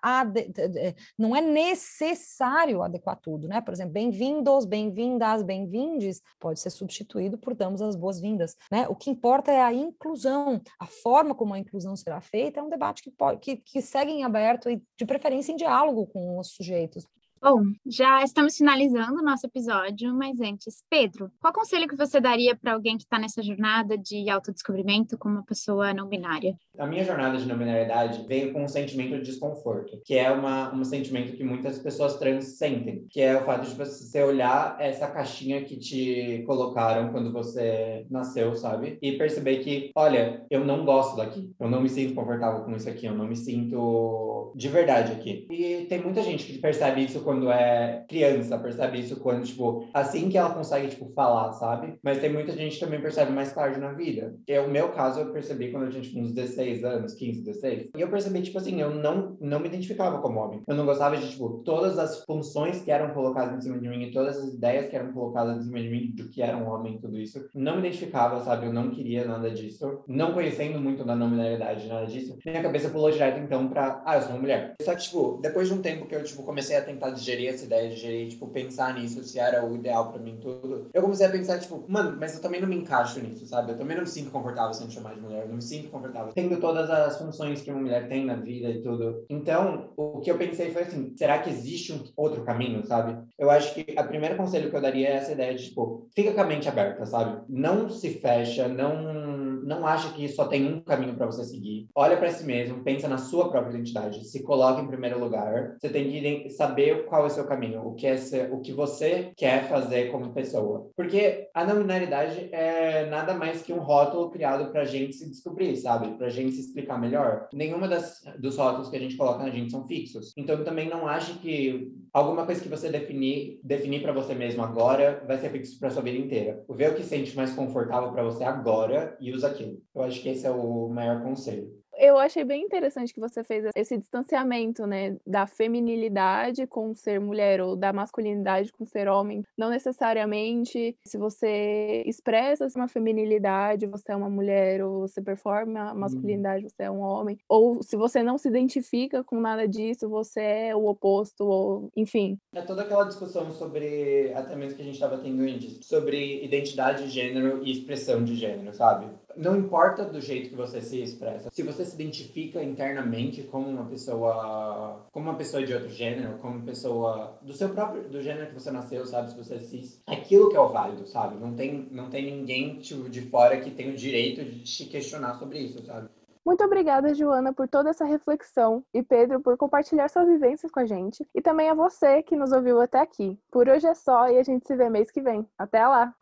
não 1.18 1.36
é 1.36 1.42
necessário 1.42 2.84
adequar 2.84 3.20
tudo, 3.20 3.48
né? 3.48 3.62
Por 3.62 3.74
exemplo, 3.74 3.94
bem-vindos, 3.94 4.64
bem-vindas, 4.64 5.42
bem-vindes, 5.42 6.22
pode 6.40 6.60
ser 6.60 6.70
substituído 6.70 7.36
por 7.36 7.56
damos 7.56 7.82
as 7.82 7.96
boas-vindas, 7.96 8.56
né? 8.72 8.88
O 8.88 8.96
que 8.96 9.10
importa 9.10 9.52
é 9.52 9.60
a 9.60 9.74
inclusão, 9.74 10.62
a 10.80 10.86
forma 10.86 11.34
como 11.34 11.56
a 11.56 11.60
inclusão 11.60 11.96
será 11.96 12.22
feita 12.22 12.60
é 12.60 12.64
um 12.64 12.70
debate 12.70 13.02
que, 13.02 13.10
pode, 13.10 13.40
que, 13.40 13.58
que 13.58 13.82
segue 13.82 14.12
em 14.12 14.24
aberto 14.24 14.70
e 14.70 14.80
de 14.96 15.06
preferência 15.06 15.52
em 15.52 15.56
diálogo 15.56 16.06
com 16.06 16.38
os 16.38 16.52
sujeitos. 16.52 17.08
Bom, 17.40 17.62
já 17.86 18.24
estamos 18.24 18.58
finalizando 18.58 19.20
o 19.20 19.24
nosso 19.24 19.46
episódio, 19.46 20.12
mas 20.14 20.42
antes, 20.42 20.84
Pedro, 20.90 21.32
qual 21.40 21.54
conselho 21.54 21.88
que 21.88 21.96
você 21.96 22.20
daria 22.20 22.56
para 22.56 22.74
alguém 22.74 22.98
que 22.98 23.04
está 23.04 23.20
nessa 23.20 23.44
jornada 23.44 23.96
de 23.96 24.28
autodescobrimento 24.28 25.18
como 25.20 25.36
uma 25.36 25.46
pessoa 25.46 25.94
não 25.94 26.08
binária? 26.08 26.56
A 26.80 26.88
minha 26.88 27.04
jornada 27.04 27.38
de 27.38 27.48
não 27.48 27.58
binariedade 27.58 28.26
veio 28.28 28.52
com 28.52 28.64
um 28.64 28.68
sentimento 28.68 29.18
de 29.18 29.22
desconforto, 29.22 30.02
que 30.04 30.18
é 30.18 30.32
uma, 30.32 30.74
um 30.74 30.84
sentimento 30.84 31.38
que 31.38 31.44
muitas 31.44 31.78
pessoas 31.78 32.18
trans 32.18 32.58
sentem, 32.58 33.06
que 33.10 33.22
é 33.22 33.38
o 33.38 33.46
fato 33.46 33.70
de 33.70 33.76
você 33.76 34.24
olhar 34.24 34.76
essa 34.80 35.08
caixinha 35.08 35.64
que 35.64 35.78
te 35.78 36.44
colocaram 36.48 37.12
quando 37.12 37.32
você 37.32 38.06
nasceu, 38.10 38.56
sabe? 38.56 38.98
E 39.00 39.12
perceber 39.12 39.58
que, 39.58 39.92
olha, 39.96 40.44
eu 40.50 40.66
não 40.66 40.84
gosto 40.84 41.16
daqui, 41.16 41.52
eu 41.60 41.70
não 41.70 41.82
me 41.82 41.90
sinto 41.90 42.16
confortável 42.16 42.64
com 42.64 42.76
isso 42.76 42.90
aqui, 42.90 43.06
eu 43.06 43.16
não 43.16 43.28
me 43.28 43.36
sinto 43.36 44.54
de 44.56 44.68
verdade 44.70 45.12
aqui. 45.14 45.46
E 45.52 45.86
tem 45.88 46.02
muita 46.02 46.24
gente 46.24 46.46
que 46.46 46.58
percebe 46.58 47.04
isso 47.04 47.22
quando 47.28 47.52
é 47.52 48.06
criança, 48.08 48.58
percebe 48.58 49.02
isso 49.02 49.20
quando, 49.20 49.44
tipo, 49.44 49.86
assim 49.94 50.30
que 50.30 50.38
ela 50.38 50.52
consegue, 50.52 50.88
tipo, 50.88 51.12
falar, 51.14 51.52
sabe? 51.52 52.00
Mas 52.02 52.22
tem 52.22 52.32
muita 52.32 52.54
gente 52.54 52.76
que 52.76 52.86
também 52.86 53.02
percebe 53.02 53.34
mais 53.34 53.52
tarde 53.52 53.82
na 53.82 53.92
vida. 53.92 54.34
E 54.48 54.58
o 54.58 54.70
meu 54.70 54.94
caso, 54.94 55.20
eu 55.20 55.34
percebi 55.34 55.70
quando 55.70 55.88
eu 55.88 55.90
tinha, 55.90 56.04
tipo, 56.04 56.22
uns 56.22 56.32
16 56.32 56.86
anos, 56.86 57.14
15, 57.16 57.42
16. 57.44 57.90
E 57.98 58.00
eu 58.00 58.08
percebi, 58.10 58.42
tipo 58.44 58.58
assim, 58.58 58.80
eu 58.80 58.96
não, 58.96 59.36
não 59.42 59.60
me 59.60 59.68
identificava 59.68 60.22
como 60.22 60.40
homem. 60.40 60.62
Eu 60.66 60.74
não 60.74 60.86
gostava 60.86 61.18
de, 61.18 61.30
tipo, 61.30 61.62
todas 61.66 62.00
as 62.00 62.24
funções 62.24 62.82
que 62.82 62.92
eram 62.92 63.14
colocadas 63.14 63.58
em 63.58 63.62
cima 63.62 63.78
de 63.78 63.90
mim 63.90 64.04
e 64.04 64.12
todas 64.12 64.38
as 64.38 64.54
ideias 64.54 64.88
que 64.88 64.96
eram 64.96 65.12
colocadas 65.12 65.58
em 65.58 65.64
cima 65.66 65.82
de 65.82 65.90
mim 65.90 66.14
do 66.16 66.30
que 66.30 66.42
era 66.42 66.56
um 66.56 66.70
homem 66.70 66.98
tudo 66.98 67.20
isso. 67.20 67.46
Não 67.54 67.74
me 67.74 67.80
identificava, 67.80 68.40
sabe? 68.40 68.68
Eu 68.68 68.74
não 68.74 68.90
queria 68.90 69.26
nada 69.26 69.52
disso. 69.52 70.02
Não 70.08 70.32
conhecendo 70.32 70.80
muito 70.80 71.04
da 71.04 71.14
nominalidade, 71.14 71.90
nada 71.90 72.06
disso. 72.06 72.38
Minha 72.46 72.64
cabeça 72.64 72.90
pulou 72.90 73.12
direto, 73.12 73.42
então, 73.42 73.68
pra... 73.68 74.02
Ah, 74.06 74.16
eu 74.16 74.22
sou 74.22 74.32
uma 74.32 74.40
mulher. 74.40 74.76
Só 74.82 74.96
que, 74.96 75.02
tipo, 75.02 75.40
depois 75.42 75.68
de 75.68 75.74
um 75.74 75.82
tempo 75.82 76.06
que 76.06 76.16
eu, 76.16 76.24
tipo, 76.24 76.42
comecei 76.44 76.78
a 76.78 76.82
tentar 76.82 77.17
gerir 77.24 77.50
essa 77.50 77.66
ideia, 77.66 77.90
de 77.90 77.96
gerir, 77.96 78.30
tipo, 78.30 78.48
pensar 78.48 78.94
nisso, 78.94 79.24
se 79.24 79.40
era 79.40 79.66
o 79.66 79.76
ideal 79.76 80.12
pra 80.12 80.22
mim 80.22 80.38
tudo, 80.42 80.88
eu 80.94 81.02
comecei 81.02 81.26
a 81.26 81.30
pensar, 81.30 81.60
tipo, 81.60 81.84
mano, 81.88 82.18
mas 82.20 82.36
eu 82.36 82.42
também 82.42 82.62
não 82.62 82.68
me 82.68 82.76
encaixo 82.76 83.20
nisso, 83.20 83.46
sabe? 83.46 83.72
Eu 83.72 83.78
também 83.78 83.96
não 83.96 84.04
me 84.04 84.10
sinto 84.10 84.32
confortável 84.32 84.74
sendo 84.74 84.92
chamada 84.92 85.16
de 85.16 85.22
mulher, 85.22 85.44
eu 85.44 85.50
não 85.50 85.56
me 85.56 85.62
sinto 85.62 85.90
confortável 85.90 86.34
tendo 86.34 86.60
todas 86.60 86.90
as 86.90 87.18
funções 87.18 87.62
que 87.62 87.72
uma 87.72 87.82
mulher 87.82 88.08
tem 88.08 88.26
na 88.26 88.36
vida 88.36 88.70
e 88.70 88.82
tudo. 88.82 89.26
Então, 89.30 89.90
o 89.98 90.20
que 90.20 90.32
eu 90.32 90.38
pensei 90.38 90.72
foi 90.72 90.84
assim, 90.84 91.14
será 91.16 91.40
que 91.40 91.50
existe 91.50 91.94
um 91.94 92.04
outro 92.16 92.44
caminho, 92.44 92.86
sabe? 92.86 93.18
Eu 93.38 93.50
acho 93.50 93.74
que 93.74 93.96
o 93.98 94.04
primeiro 94.08 94.36
conselho 94.36 94.70
que 94.70 94.76
eu 94.76 94.82
daria 94.82 95.10
é 95.10 95.14
essa 95.14 95.32
ideia 95.32 95.56
de, 95.56 95.66
tipo, 95.66 96.08
fica 96.16 96.34
com 96.34 96.42
a 96.42 96.46
mente 96.46 96.70
aberta, 96.70 97.06
sabe? 97.06 97.42
Não 97.50 97.90
se 97.90 98.12
fecha, 98.12 98.68
não 98.68 99.27
não 99.68 99.86
acha 99.86 100.14
que 100.14 100.28
só 100.30 100.46
tem 100.46 100.66
um 100.66 100.82
caminho 100.82 101.16
para 101.16 101.26
você 101.26 101.44
seguir. 101.44 101.88
Olha 101.94 102.18
para 102.18 102.32
si 102.32 102.46
mesmo, 102.46 102.84
pensa 102.84 103.08
na 103.08 103.18
sua 103.18 103.50
própria 103.50 103.72
identidade, 103.72 104.26
se 104.26 104.42
coloca 104.42 104.82
em 104.82 104.88
primeiro 104.88 105.20
lugar. 105.20 105.76
Você 105.80 105.90
tem 105.90 106.10
que 106.10 106.50
saber 106.50 107.06
qual 107.06 107.24
é 107.24 107.28
o 107.28 107.30
seu 107.30 107.46
caminho, 107.46 107.86
o 107.86 107.94
que 107.94 108.08
é 108.08 108.16
ser, 108.18 108.52
o 108.54 108.62
que 108.62 108.72
você 108.72 109.32
quer 109.36 109.68
fazer 109.68 110.12
como 110.12 110.34
pessoa. 110.34 110.90
Porque 110.96 111.50
a 111.54 111.66
não 111.66 111.80
binaridade 111.80 112.50
é 112.52 113.06
nada 113.08 113.34
mais 113.34 113.62
que 113.62 113.74
um 113.74 113.80
rótulo 113.80 114.30
criado 114.30 114.72
para 114.72 114.86
gente 114.86 115.16
se 115.16 115.30
descobrir, 115.30 115.76
sabe? 115.76 116.18
Para 116.18 116.30
gente 116.30 116.54
se 116.54 116.62
explicar 116.62 117.00
melhor. 117.00 117.48
Nenhuma 117.54 117.88
das 117.88 118.24
dos 118.40 118.58
rótulos 118.58 118.90
que 118.90 118.96
a 118.96 119.00
gente 119.00 119.18
coloca 119.18 119.44
na 119.44 119.50
gente 119.50 119.72
são 119.72 119.88
fixos. 119.88 120.34
Então 120.38 120.64
também 120.64 120.90
não 120.90 121.08
ache 121.08 121.34
que 121.40 121.92
alguma 122.14 122.46
coisa 122.46 122.62
que 122.62 122.70
você 122.70 122.90
definir 122.90 123.60
definir 123.64 124.02
para 124.02 124.14
você 124.14 124.34
mesmo 124.34 124.64
agora 124.64 125.24
vai 125.28 125.38
ser 125.38 125.50
fixo 125.50 125.80
para 125.80 125.90
sua 125.90 126.02
vida 126.02 126.18
inteira. 126.18 126.64
Vê 126.70 126.88
o 126.88 126.96
que 126.96 127.04
sente 127.04 127.36
mais 127.36 127.54
confortável 127.54 128.12
para 128.12 128.24
você 128.24 128.44
agora 128.44 129.18
e 129.20 129.32
usa 129.32 129.50
Eu 129.64 130.04
acho 130.04 130.22
que 130.22 130.30
esse 130.30 130.46
é 130.46 130.52
o 130.52 130.88
maior 130.90 131.24
conselho 131.24 131.78
eu 131.98 132.18
achei 132.18 132.44
bem 132.44 132.64
interessante 132.64 133.14
que 133.14 133.20
você 133.20 133.44
fez 133.44 133.66
esse 133.76 133.98
distanciamento, 133.98 134.86
né, 134.86 135.18
da 135.26 135.48
feminilidade 135.48 136.68
com 136.68 136.94
ser 136.94 137.20
mulher 137.20 137.60
ou 137.60 137.76
da 137.76 137.92
masculinidade 137.92 138.72
com 138.72 138.86
ser 138.86 139.08
homem. 139.08 139.44
Não 139.58 139.70
necessariamente 139.70 140.96
se 141.06 141.18
você 141.18 142.04
expressa 142.06 142.68
uma 142.76 142.88
feminilidade, 142.88 143.88
você 143.88 144.12
é 144.12 144.16
uma 144.16 144.30
mulher, 144.30 144.84
ou 144.84 145.02
você 145.02 145.22
performa 145.22 145.80
a 145.80 145.94
uhum. 145.94 146.00
masculinidade, 146.00 146.70
você 146.70 146.84
é 146.84 146.92
um 146.92 147.00
homem, 147.00 147.38
ou 147.50 147.82
se 147.82 147.98
você 147.98 148.22
não 148.22 148.38
se 148.38 148.48
identifica 148.48 149.24
com 149.24 149.40
nada 149.40 149.68
disso, 149.68 150.08
você 150.08 150.42
é 150.42 150.76
o 150.76 150.86
oposto, 150.86 151.46
ou 151.46 151.90
enfim. 151.96 152.38
É 152.54 152.62
toda 152.62 152.84
aquela 152.84 153.06
discussão 153.06 153.52
sobre, 153.52 154.32
até 154.36 154.56
mesmo 154.56 154.76
que 154.76 154.82
a 154.82 154.86
gente 154.86 154.96
estava 154.96 155.18
tendo 155.18 155.42
antes, 155.42 155.86
sobre 155.86 156.44
identidade 156.44 157.06
de 157.06 157.10
gênero 157.10 157.62
e 157.64 157.72
expressão 157.72 158.24
de 158.24 158.36
gênero, 158.36 158.74
sabe? 158.74 159.08
Não 159.38 159.56
importa 159.56 160.04
do 160.04 160.20
jeito 160.20 160.50
que 160.50 160.56
você 160.56 160.82
se 160.82 161.02
expressa. 161.02 161.50
Se 161.52 161.64
você 161.64 161.86
se 161.86 161.96
identifica 161.96 162.64
internamente 162.64 163.44
como 163.44 163.68
uma 163.68 163.86
pessoa, 163.86 165.06
como 165.12 165.30
uma 165.30 165.38
pessoa 165.38 165.64
de 165.64 165.74
outro 165.74 165.90
gênero, 165.90 166.38
como 166.40 166.64
pessoa 166.64 167.38
do 167.42 167.54
seu 167.54 167.70
próprio, 167.70 168.10
do 168.10 168.22
gênero 168.22 168.48
que 168.48 168.54
você 168.54 168.72
nasceu, 168.72 169.06
sabe? 169.06 169.32
Se 169.32 169.38
você 169.38 169.60
cis, 169.60 170.02
aquilo 170.08 170.50
que 170.50 170.58
é 170.58 170.60
o 170.60 170.70
válido, 170.70 171.08
sabe? 171.08 171.36
Não 171.40 171.54
tem, 171.54 171.88
não 171.92 172.10
tem 172.10 172.26
ninguém 172.26 172.80
tipo, 172.80 173.10
de 173.10 173.22
fora 173.22 173.60
que 173.60 173.72
tem 173.72 173.92
o 173.92 173.96
direito 173.96 174.44
de 174.44 174.64
te 174.64 174.86
questionar 174.86 175.36
sobre 175.36 175.60
isso, 175.60 175.86
sabe? 175.86 176.10
Muito 176.48 176.64
obrigada, 176.64 177.14
Joana, 177.14 177.52
por 177.52 177.68
toda 177.68 177.90
essa 177.90 178.06
reflexão 178.06 178.82
e 178.94 179.04
Pedro 179.04 179.42
por 179.42 179.58
compartilhar 179.58 180.08
suas 180.08 180.28
vivências 180.28 180.72
com 180.72 180.80
a 180.80 180.86
gente 180.86 181.28
e 181.36 181.42
também 181.42 181.70
a 181.70 181.74
você 181.74 182.24
que 182.24 182.38
nos 182.38 182.54
ouviu 182.54 182.80
até 182.80 183.02
aqui. 183.02 183.38
Por 183.52 183.68
hoje 183.68 183.86
é 183.86 183.94
só 183.94 184.30
e 184.30 184.38
a 184.38 184.44
gente 184.44 184.66
se 184.66 184.74
vê 184.74 184.90
mês 184.90 185.12
que 185.12 185.20
vem. 185.20 185.46
Até 185.58 185.86
lá! 185.86 186.16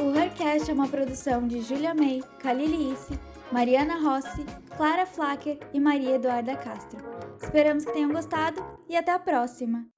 O 0.00 0.16
Hercast 0.16 0.70
é 0.70 0.74
uma 0.74 0.88
produção 0.88 1.46
de 1.46 1.62
Julia 1.62 1.94
May, 1.94 2.22
Kalili 2.38 2.92
Isse, 2.92 3.18
Mariana 3.50 4.00
Rossi, 4.00 4.44
Clara 4.76 5.06
Flacker 5.06 5.58
e 5.72 5.80
Maria 5.80 6.16
Eduarda 6.16 6.56
Castro. 6.56 7.00
Esperamos 7.40 7.84
que 7.84 7.92
tenham 7.92 8.10
gostado 8.10 8.64
e 8.88 8.96
até 8.96 9.12
a 9.12 9.18
próxima! 9.18 9.86